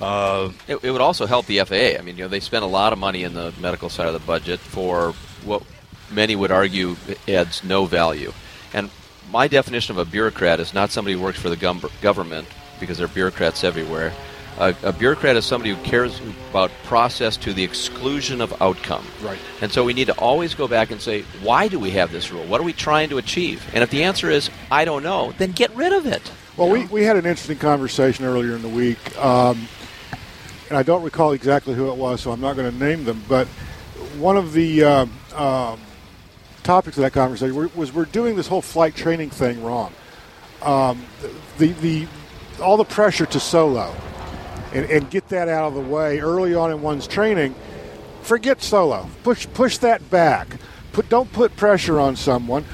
[0.00, 1.98] Uh, It, it would also help the FAA.
[1.98, 4.12] I mean, you know, they spend a lot of money in the medical side of
[4.12, 5.12] the budget for
[5.44, 5.62] what
[6.10, 6.96] many would argue
[7.26, 8.32] adds no value.
[8.74, 8.90] And
[9.30, 12.46] my definition of a bureaucrat is not somebody who works for the gum- government
[12.78, 14.12] because there are bureaucrats everywhere.
[14.58, 19.04] A, a bureaucrat is somebody who cares about process to the exclusion of outcome.
[19.22, 19.38] Right.
[19.60, 22.30] And so we need to always go back and say, why do we have this
[22.30, 22.44] rule?
[22.44, 23.68] What are we trying to achieve?
[23.74, 26.30] And if the answer is, I don't know, then get rid of it.
[26.56, 29.66] Well, we, we had an interesting conversation earlier in the week, um,
[30.68, 33.24] and I don't recall exactly who it was, so I'm not going to name them.
[33.28, 33.48] But
[34.18, 35.80] one of the um, um,
[36.62, 39.92] topics of that conversation was we're doing this whole flight training thing wrong.
[40.62, 41.04] Um,
[41.58, 42.06] the, the
[42.62, 43.92] all the pressure to solo
[44.74, 47.54] and, and get that out of the way early on in one's training.
[48.22, 49.08] Forget solo.
[49.22, 50.56] Push push that back.
[50.92, 52.64] Put don't put pressure on someone.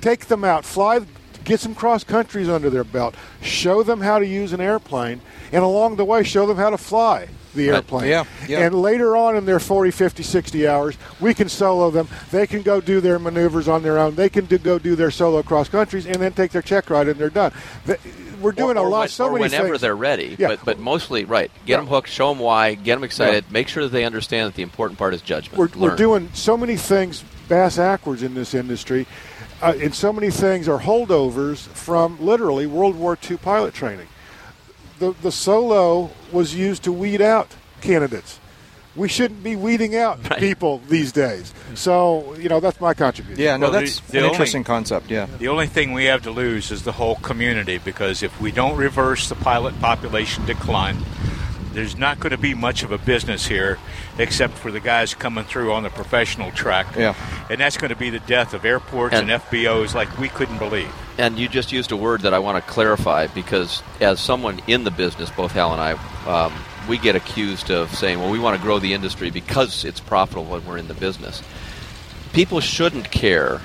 [0.00, 0.64] Take them out.
[0.64, 1.00] Fly.
[1.44, 3.14] Get some cross countries under their belt.
[3.40, 5.20] Show them how to use an airplane,
[5.52, 7.74] and along the way, show them how to fly the Right.
[7.76, 8.08] airplane.
[8.08, 8.60] Yeah, yeah.
[8.60, 12.08] And later on in their 40, 50, 60 hours, we can solo them.
[12.30, 14.14] They can go do their maneuvers on their own.
[14.14, 17.08] They can do, go do their solo cross countries, and then take their check ride,
[17.08, 17.52] and they're done.
[17.86, 17.98] The-
[18.40, 18.98] we're doing or, a lot.
[19.00, 19.80] when- so or many whenever things.
[19.80, 20.36] they're ready.
[20.38, 20.48] Yeah.
[20.48, 21.50] But, but mostly, right.
[21.64, 24.54] Get them hooked, show them why, get them excited, make sure that they understand that
[24.56, 25.56] the important part is judgment.
[25.58, 29.06] we're, we're doing so many things bass backwards in this industry,
[29.62, 34.06] uh, and so many things are holdovers from literally World War II pilot training.
[34.98, 37.48] The the solo was used to weed out
[37.80, 38.40] candidates.
[38.94, 41.52] We shouldn't be weeding out people these days.
[41.74, 43.42] So you know that's my contribution.
[43.42, 45.10] yeah, no, Well, the- that's the an only- interesting concept.
[45.10, 45.26] Yeah.
[45.38, 48.76] The only thing we have to lose is the whole community because if we don't
[48.76, 50.96] reverse the pilot population decline,
[51.74, 53.78] there's not going to be much of a business here
[54.18, 56.86] except for the guys coming through on the professional track.
[56.96, 57.14] Yeah.
[57.50, 60.58] And that's going to be the death of airports and, And- FBOs like we couldn't
[60.58, 60.92] believe.
[61.18, 64.84] And you just used a word that I want to clarify because, as someone in
[64.84, 65.92] the business, both Hal and I,
[66.26, 66.52] um,
[66.88, 70.44] we get accused of saying, well, we want to grow the industry because it's profitable
[70.44, 71.42] when we're in the business.
[72.34, 73.62] People shouldn't care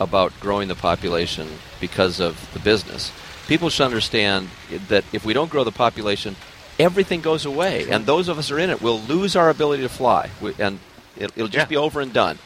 [0.00, 1.46] about growing the population
[1.80, 3.12] because of the business.
[3.46, 4.48] People should understand
[4.88, 6.34] that if we don't grow the population,
[6.80, 7.88] everything goes away.
[7.90, 10.30] And those of us who are in it will lose our ability to fly.
[10.40, 10.78] We- And
[11.16, 12.38] it, it'll just be over and done.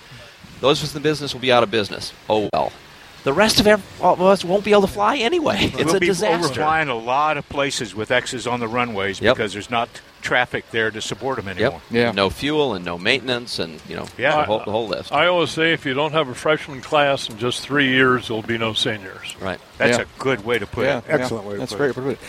[0.60, 2.12] Those of us in the business will be out of business.
[2.28, 2.72] Oh, well.
[3.24, 5.56] The rest of ev- all of us won't be able to fly anyway.
[5.72, 6.60] It's we'll a be disaster.
[6.60, 9.36] overflying a lot of places with X's on the runways Yep.
[9.36, 9.88] because there's not
[10.20, 11.80] traffic there to support them anymore.
[11.90, 12.14] Yep.
[12.14, 14.36] No fuel and no maintenance and, you know, Yeah.
[14.40, 15.10] the, whole, the whole list.
[15.10, 18.42] I always say if you don't have a freshman class in just three years, there'll
[18.42, 19.36] be no seniors.
[19.40, 19.58] Right.
[19.78, 20.04] That's Yeah.
[20.04, 21.04] a good way to put yeah, it.
[21.08, 21.14] yeah.
[21.14, 21.94] Excellent way to That's put it.
[21.94, 22.28] good way to put it.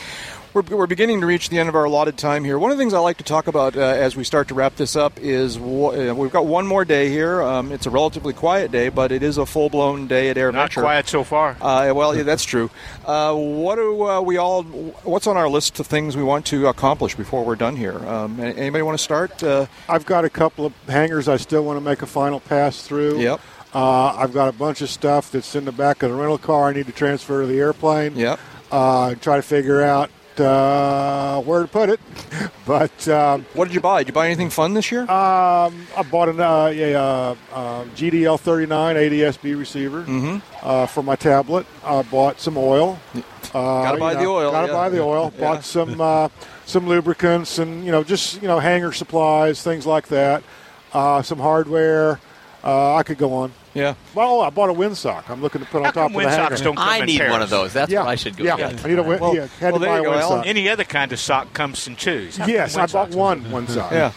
[0.55, 2.57] We're, we're beginning to reach the end of our allotted time here.
[2.57, 4.77] One of the things I like to talk about uh, as we start to wrap
[4.77, 7.41] this up is wh- uh, we've got one more day here.
[7.41, 10.53] Um, it's a relatively quiet day, but it is a full blown day at Air
[10.53, 10.83] Not Venture.
[10.83, 11.57] quiet so far.
[11.59, 12.71] Uh, well, yeah, that's true.
[13.03, 14.63] Uh, what do uh, we all?
[14.63, 17.97] What's on our list of things we want to accomplish before we're done here?
[18.07, 19.43] Um, anybody want to start?
[19.43, 22.81] Uh, I've got a couple of hangars I still want to make a final pass
[22.81, 23.19] through.
[23.19, 23.41] Yep.
[23.73, 26.69] Uh, I've got a bunch of stuff that's in the back of the rental car
[26.69, 28.15] I need to transfer to the airplane.
[28.15, 28.39] Yep.
[28.71, 30.09] Uh, try to figure out
[30.39, 31.99] uh, where to put it.
[32.65, 33.99] But um, what did you buy?
[34.01, 35.01] Did you buy anything fun this year?
[35.01, 40.41] Um, I bought an, uh, a uh, uh, GDL 39 ADSB receiver Mhm.
[40.63, 41.67] uh, for my tablet.
[41.83, 42.97] I bought some oil.
[43.13, 43.21] Uh,
[43.53, 44.73] Gotta buy you the oil, Gotta yeah.
[44.73, 45.31] buy the oil.
[45.35, 45.41] Yeah.
[45.41, 46.29] Bought some uh,
[46.65, 50.41] some lubricants and you know just you know hanger supplies, things like that.
[50.91, 52.19] Uh, some hardware.
[52.63, 53.51] Uh, I could go on.
[53.75, 53.93] Yeah.
[54.15, 55.29] Well, I bought a windsock.
[55.29, 56.37] I'm looking to put on top of the hanger.
[56.37, 57.31] windsocks don't come I in need pairs?
[57.31, 57.73] one of those.
[57.73, 57.99] That's Yeah.
[57.99, 58.55] what I should go Yeah.
[58.55, 58.83] get.
[58.85, 60.45] I need a win- yeah, had to buy a windsock.
[60.47, 62.37] Any other kind of sock comes in twos.
[62.37, 63.91] How Yes, I bought windsocks- one windsock.
[63.91, 64.11] Yeah.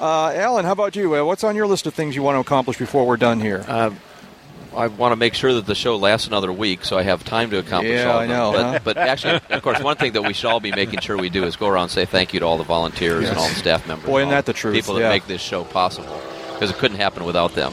[0.00, 1.14] Uh, Alan, how about you?
[1.16, 3.64] Uh, what's on your list of things you want to accomplish before we're done here?
[3.68, 3.90] Uh,
[4.76, 7.48] I want to make sure that the show lasts another week, so I have time
[7.50, 8.78] to accomplish Yeah, all of I know, But, huh?
[8.82, 11.44] but actually, of course, one thing that we should all be making sure we do
[11.44, 13.30] is go around and say thank you to all the volunteers Yes.
[13.30, 14.04] and all the staff members.
[14.08, 15.08] Boy, isn't that the truth, People that yeah.
[15.10, 16.20] make this show possible,
[16.54, 17.72] because it couldn't happen without them.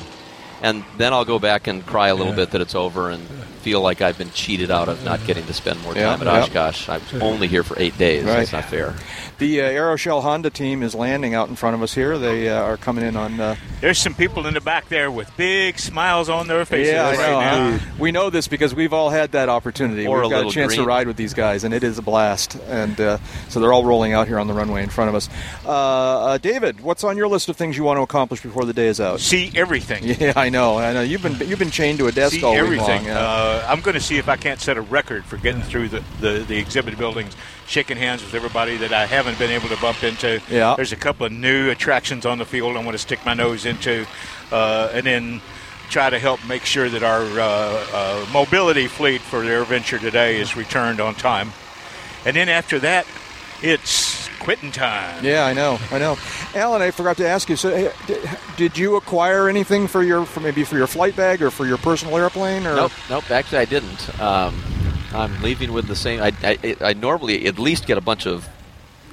[0.61, 3.27] And then I'll go back and cry a little bit that it's over and
[3.61, 6.33] feel like I've been cheated out of not getting to spend more Yeah, time at
[6.33, 6.43] yeah.
[6.43, 6.89] Oshkosh.
[6.89, 8.23] I'm only here for eight days.
[8.23, 8.37] Right.
[8.37, 8.93] That's not fair.
[9.37, 12.17] The uh, Aeroshell Honda team is landing out in front of us here.
[12.19, 13.39] They uh, are coming in on.
[13.39, 17.07] Uh, There's some people in the back there with big smiles on their faces yeah,
[17.07, 17.39] I right know.
[17.39, 17.77] now.
[17.77, 17.91] huh?
[17.97, 20.05] We know this because we've all had that opportunity.
[20.05, 21.97] Or we've a got a little chance to ride with these guys, and it is
[21.97, 22.55] a blast.
[22.67, 23.17] And uh,
[23.49, 25.27] so they're all rolling out here on the runway in front of us.
[25.65, 28.73] Uh, uh, David, what's on your list of things you want to accomplish before the
[28.73, 29.19] day is out?
[29.19, 30.03] See everything.
[30.21, 30.77] Yeah, I know.
[30.77, 31.01] I know.
[31.01, 32.97] You've been you've been chained to a desk see all week everything.
[32.97, 33.05] long.
[33.05, 33.17] yeah.
[33.51, 36.01] Uh, I'm going to see if I can't set a record for getting through the,
[36.21, 37.35] the, the exhibit buildings,
[37.67, 40.41] shaking hands with everybody that I haven't been able to bump into.
[40.49, 40.75] Yeah.
[40.77, 43.65] There's a couple of new attractions on the field I want to stick my nose
[43.65, 44.05] into,
[44.53, 45.41] uh, and then
[45.89, 50.55] try to help make sure that our uh, uh, mobility fleet for AirVenture today is
[50.55, 51.51] returned on time.
[52.25, 53.05] And then after that,
[53.61, 55.23] it's quitting time.
[55.23, 56.17] Yeah, I know, I know.
[56.55, 57.55] Alan, I forgot to ask you.
[57.55, 58.17] So, hey, d-
[58.57, 61.77] did you acquire anything for your, for maybe for your flight bag or for your
[61.77, 62.65] personal airplane?
[62.67, 63.29] Or Nope, nope.
[63.31, 64.19] Actually, I didn't.
[64.21, 64.61] Um,
[65.13, 66.21] I'm leaving with the same.
[66.21, 68.47] I, I, I normally at least get a bunch of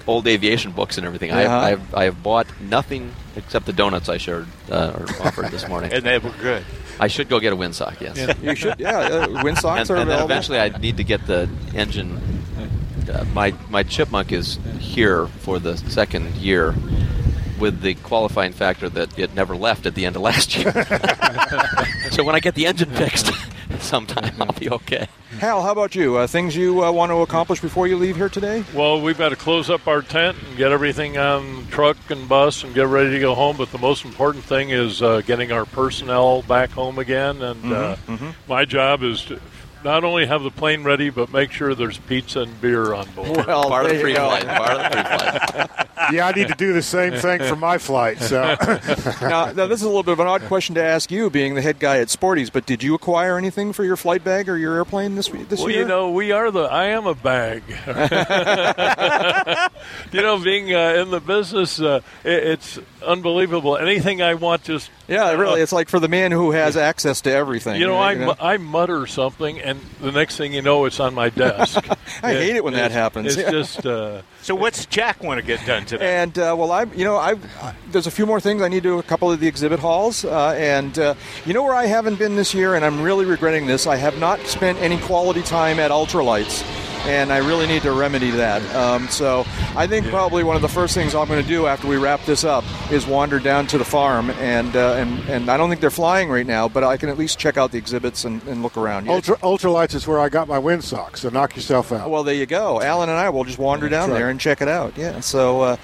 [0.06, 1.30] old aviation books and everything.
[1.32, 1.48] I, Yeah.
[1.50, 5.50] have, I, have, I have bought nothing except the donuts I shared uh, or offered
[5.50, 5.92] this morning.
[5.92, 6.64] And they were good.
[7.00, 8.00] I should go get a windsock.
[8.00, 8.80] Yes, Yeah, you should.
[8.80, 12.18] Yeah, uh, windsocks and, are and then eventually I need to get the engine.
[13.08, 16.74] Uh, my my chipmunk is here for the second year.
[17.58, 20.70] With the qualifying factor that it never left at the end of last year.
[22.12, 23.32] so when I get the engine fixed,
[23.80, 25.08] sometime I'll be okay.
[25.40, 26.18] Hal, how about you?
[26.18, 28.62] Uh, things you uh, want to accomplish before you leave here today?
[28.72, 32.62] Well, we've got to close up our tent and get everything on truck and bus
[32.62, 33.56] and get ready to go home.
[33.56, 37.42] But the most important thing is uh, getting our personnel back home again.
[37.42, 38.34] And uh, Mhm, mhm.
[38.48, 39.40] my job is to
[39.84, 43.28] not only have the plane ready, but make sure there's pizza and beer on board.
[43.46, 44.28] Well, Part of the you go.
[44.30, 44.46] pre-flight.
[44.46, 45.88] Part of the pre-flight.
[46.12, 48.18] yeah, I need to do the same thing for my flight.
[48.20, 48.40] So
[49.22, 51.54] now, now, this is a little bit of an odd question to ask you, being
[51.54, 52.50] the head guy at Sporty's.
[52.50, 55.60] But did you acquire anything for your flight bag or your airplane this week- this
[55.60, 55.80] well, year?
[55.82, 56.62] you know, we are the.
[56.62, 57.62] I am a bag.
[60.12, 63.76] you know, being uh, in the business, uh, it, it's unbelievable.
[63.76, 67.32] Anything I want, just yeah, really, it's like for the man who has access to
[67.32, 67.80] everything.
[67.80, 68.18] You know, right?
[68.20, 71.86] I, mu- I mutter something, and the next thing you know, it's on my desk.
[72.22, 73.36] I hate it when that happens.
[73.36, 73.86] It's just.
[73.86, 76.22] Uh, So what's Jack want to get done today?
[76.22, 77.34] And uh, well, I, you know, I
[77.90, 78.98] there's a few more things I need to do.
[78.98, 81.14] A couple of the exhibit halls, uh, and uh,
[81.44, 83.86] you know where I haven't been this year, and I'm really regretting this.
[83.86, 86.62] I have not spent any quality time at Ultralights,
[87.06, 88.62] and I really need to remedy that.
[88.74, 89.44] Um, so
[89.76, 92.24] I think probably one of the first things I'm going to do after we wrap
[92.24, 95.80] this up is wander down to the farm, and uh, and and I don't think
[95.80, 98.62] they're flying right now, but I can at least check out the exhibits and, and
[98.62, 99.08] look around.
[99.08, 101.16] Ultra Ultralights is where I got my windsock.
[101.16, 102.10] So knock yourself out.
[102.10, 102.80] Well, there you go.
[102.80, 104.18] Alan and I will just wander down right.
[104.18, 104.96] there and check it out.
[104.96, 105.20] Yeah.
[105.20, 105.76] So, uh,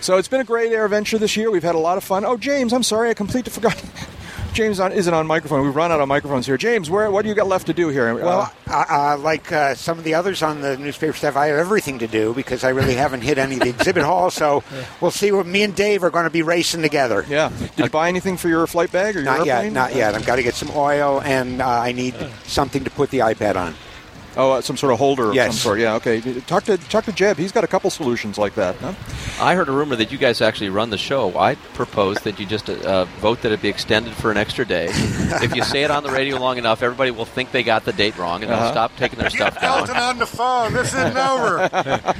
[0.00, 1.50] so it's been a great air adventure this year.
[1.50, 2.24] We've had a lot of fun.
[2.24, 3.82] Oh, James, I'm sorry, I completely forgot.
[4.52, 5.64] James on, isn't on microphone.
[5.64, 6.58] We've run out of microphones here.
[6.58, 8.14] James, where what do you got left to do here?
[8.14, 11.56] Well, uh, uh, like uh, some of the others on the newspaper staff, I have
[11.58, 14.30] everything to do because I really haven't hit any of the exhibit hall.
[14.30, 14.62] So
[15.00, 17.24] we'll see what me and Dave are going to be racing together.
[17.28, 17.50] yeah.
[17.76, 20.14] Did you buy anything for your flight bag or your Not yet, not yet.
[20.14, 22.14] I've got to get some oil, and uh, I need
[22.44, 23.74] something to put the iPad on.
[24.36, 25.48] Oh, uh, some sort of holder of Yes.
[25.54, 25.78] some sort.
[25.80, 25.94] Yeah.
[25.96, 26.20] Okay.
[26.42, 27.36] Talk to talk to Jeb.
[27.36, 28.76] He's got a couple solutions like that.
[28.76, 28.92] Huh?
[29.40, 31.36] I heard a rumor that you guys actually run the show.
[31.38, 34.86] I propose that you just uh, vote that it be extended for an extra day.
[34.90, 37.92] if you say it on the radio long enough, everybody will think they got the
[37.92, 38.62] date wrong and Uh-huh.
[38.64, 39.80] they'll stop taking their stuff down.
[39.80, 40.72] Elton on the phone.
[40.72, 41.68] This isn't over.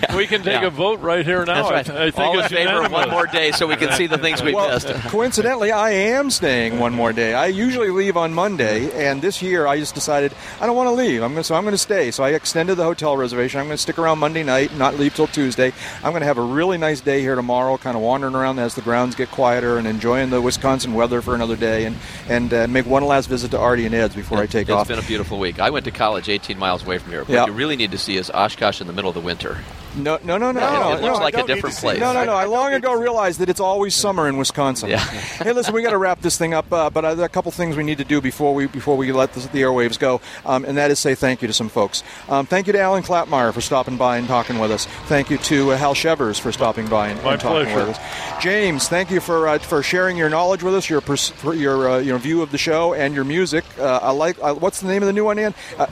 [0.17, 0.67] we can take Yeah.
[0.67, 1.71] a vote right here now.
[1.71, 1.97] That's right.
[1.99, 4.07] I, I think All in it's favor of one more day so we can see
[4.07, 4.89] the things we well, missed.
[5.09, 7.35] coincidentally, I am staying one more day.
[7.35, 10.93] I usually leave on Monday, and this year I just decided I don't want to
[10.95, 11.23] leave.
[11.23, 12.02] I'm going so I'm going to stay.
[12.11, 13.61] So I extended the hotel reservation.
[13.61, 15.73] I'm going to stick around Monday night, and not leave till Tuesday.
[16.03, 18.75] I'm going to have a really nice day here tomorrow, kind of wandering around as
[18.75, 21.97] the grounds get quieter and enjoying the Wisconsin weather for another day, and
[22.29, 24.89] and uh, make one last visit to Ardy and Ed's before I take It's off.
[24.91, 25.61] It's been a beautiful week.
[25.61, 27.21] I went to college 18 miles away from here.
[27.21, 27.47] What Yeah.
[27.47, 29.59] you really need to see is Oshkosh in the middle of the winter.
[29.97, 30.61] No, no, no, no.
[30.61, 32.01] No, no, it looks no, like a different place.
[32.01, 32.33] No, no, no.
[32.33, 34.89] I long ago realized that it's always summer in Wisconsin.
[34.89, 34.99] Yeah.
[34.99, 37.31] hey, listen, we got to wrap this thing up, uh, but uh, there are a
[37.31, 40.21] couple things we need to do before we before we let the, the airwaves go,
[40.47, 42.03] um, and that is say thank you to some folks.
[42.29, 44.87] Um, thank you to Alan Klapmeier for stopping by and talking with us.
[45.07, 47.87] Thank you to uh, Hal Shevers for stopping by and, and talking pleasure.
[47.87, 48.43] with us.
[48.43, 51.91] James, thank you for uh, for sharing your knowledge with us, your pers- for your
[51.91, 53.65] uh, your view of the show and your music.
[53.79, 54.37] Uh, I like.
[54.43, 55.55] Uh, what's the name of the new one, Ian?
[55.79, 55.87] Uh,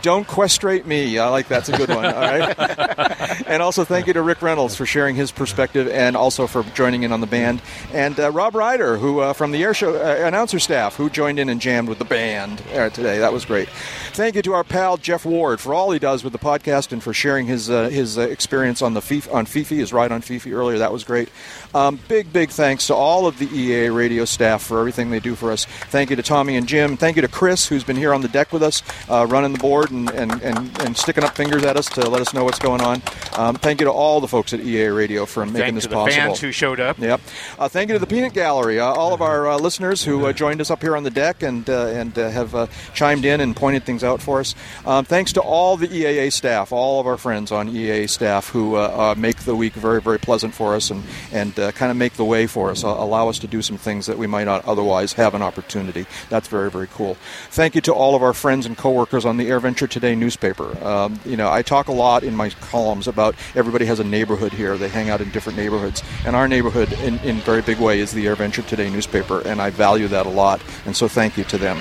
[0.00, 1.18] Don't questrate me.
[1.18, 2.06] I like that's a good one.
[2.06, 3.38] All right.
[3.46, 7.02] and also thank you to Rick Reynolds for sharing his perspective and also for joining
[7.02, 7.62] in on the band.
[7.92, 11.38] And uh, Rob Reider, who uh, from the air show uh, announcer staff, who joined
[11.38, 13.18] in and jammed with the band uh, today.
[13.18, 13.68] That was great.
[14.12, 17.02] Thank you to our pal Jeff Ward for all he does with the podcast and
[17.02, 20.20] for sharing his uh, his uh, experience on the Fifi, on Fifi, his ride on
[20.20, 20.78] Fifi earlier.
[20.78, 21.28] That was great.
[21.74, 25.34] Um, big big thanks to all of the EA radio staff for everything they do
[25.34, 25.64] for us.
[25.64, 26.96] Thank you to Tommy and Jim.
[26.96, 29.58] Thank you to Chris, who's been here on the deck with us, uh, running the
[29.58, 32.58] board and, and, and, and sticking up fingers at us to let us know what's
[32.58, 33.02] going on.
[33.36, 35.90] Um, thank you to all the folks at EA Radio for making Thank this to
[35.90, 36.22] the possible.
[36.22, 36.98] fans who showed up.
[36.98, 37.20] Yep.
[37.58, 40.32] Uh, thank you to the Peanut Gallery, uh, all of our uh, listeners who uh,
[40.32, 43.40] joined us up here on the deck and uh, and uh, have uh, chimed in
[43.40, 44.54] and pointed things out for us.
[44.86, 48.76] Um, thanks to all the EAA staff, all of our friends on EAA staff who
[48.76, 51.96] uh, uh, make the week very very pleasant for us and and uh, kind of
[51.96, 54.44] make the way for us, uh, allow us to do some things that we might
[54.44, 56.06] not otherwise have an opportunity.
[56.28, 57.16] That's very very cool.
[57.50, 60.76] Thank you to all of our friends and coworkers on the AirVenture Today newspaper.
[60.84, 64.52] Um, you know, I talk a lot in my columns about everybody has a neighborhood
[64.52, 64.76] here.
[64.76, 68.12] They hang out in different neighborhoods, and our neighborhood, in in very big way, is
[68.12, 70.60] the AirVenture Today newspaper, and I value that a lot.
[70.86, 71.80] And so, thank you to them.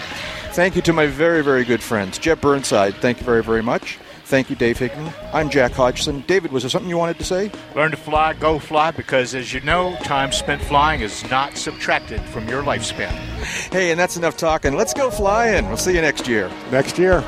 [0.53, 2.95] Thank you to my very very good friends, Jeb Burnside.
[2.95, 3.97] Thank you very very much.
[4.31, 5.13] Thank you, Dave Hickman.
[5.33, 6.21] I'm Jack Hodgson.
[6.21, 7.51] David, was there something you wanted to say?
[7.75, 12.21] Learn to fly, go fly, because as you know, time spent flying is not subtracted
[12.21, 13.11] from your lifespan.
[13.73, 14.77] Hey, and that's enough talking.
[14.77, 15.67] Let's go flying.
[15.67, 16.49] We'll see you next year.
[16.71, 17.19] Next year.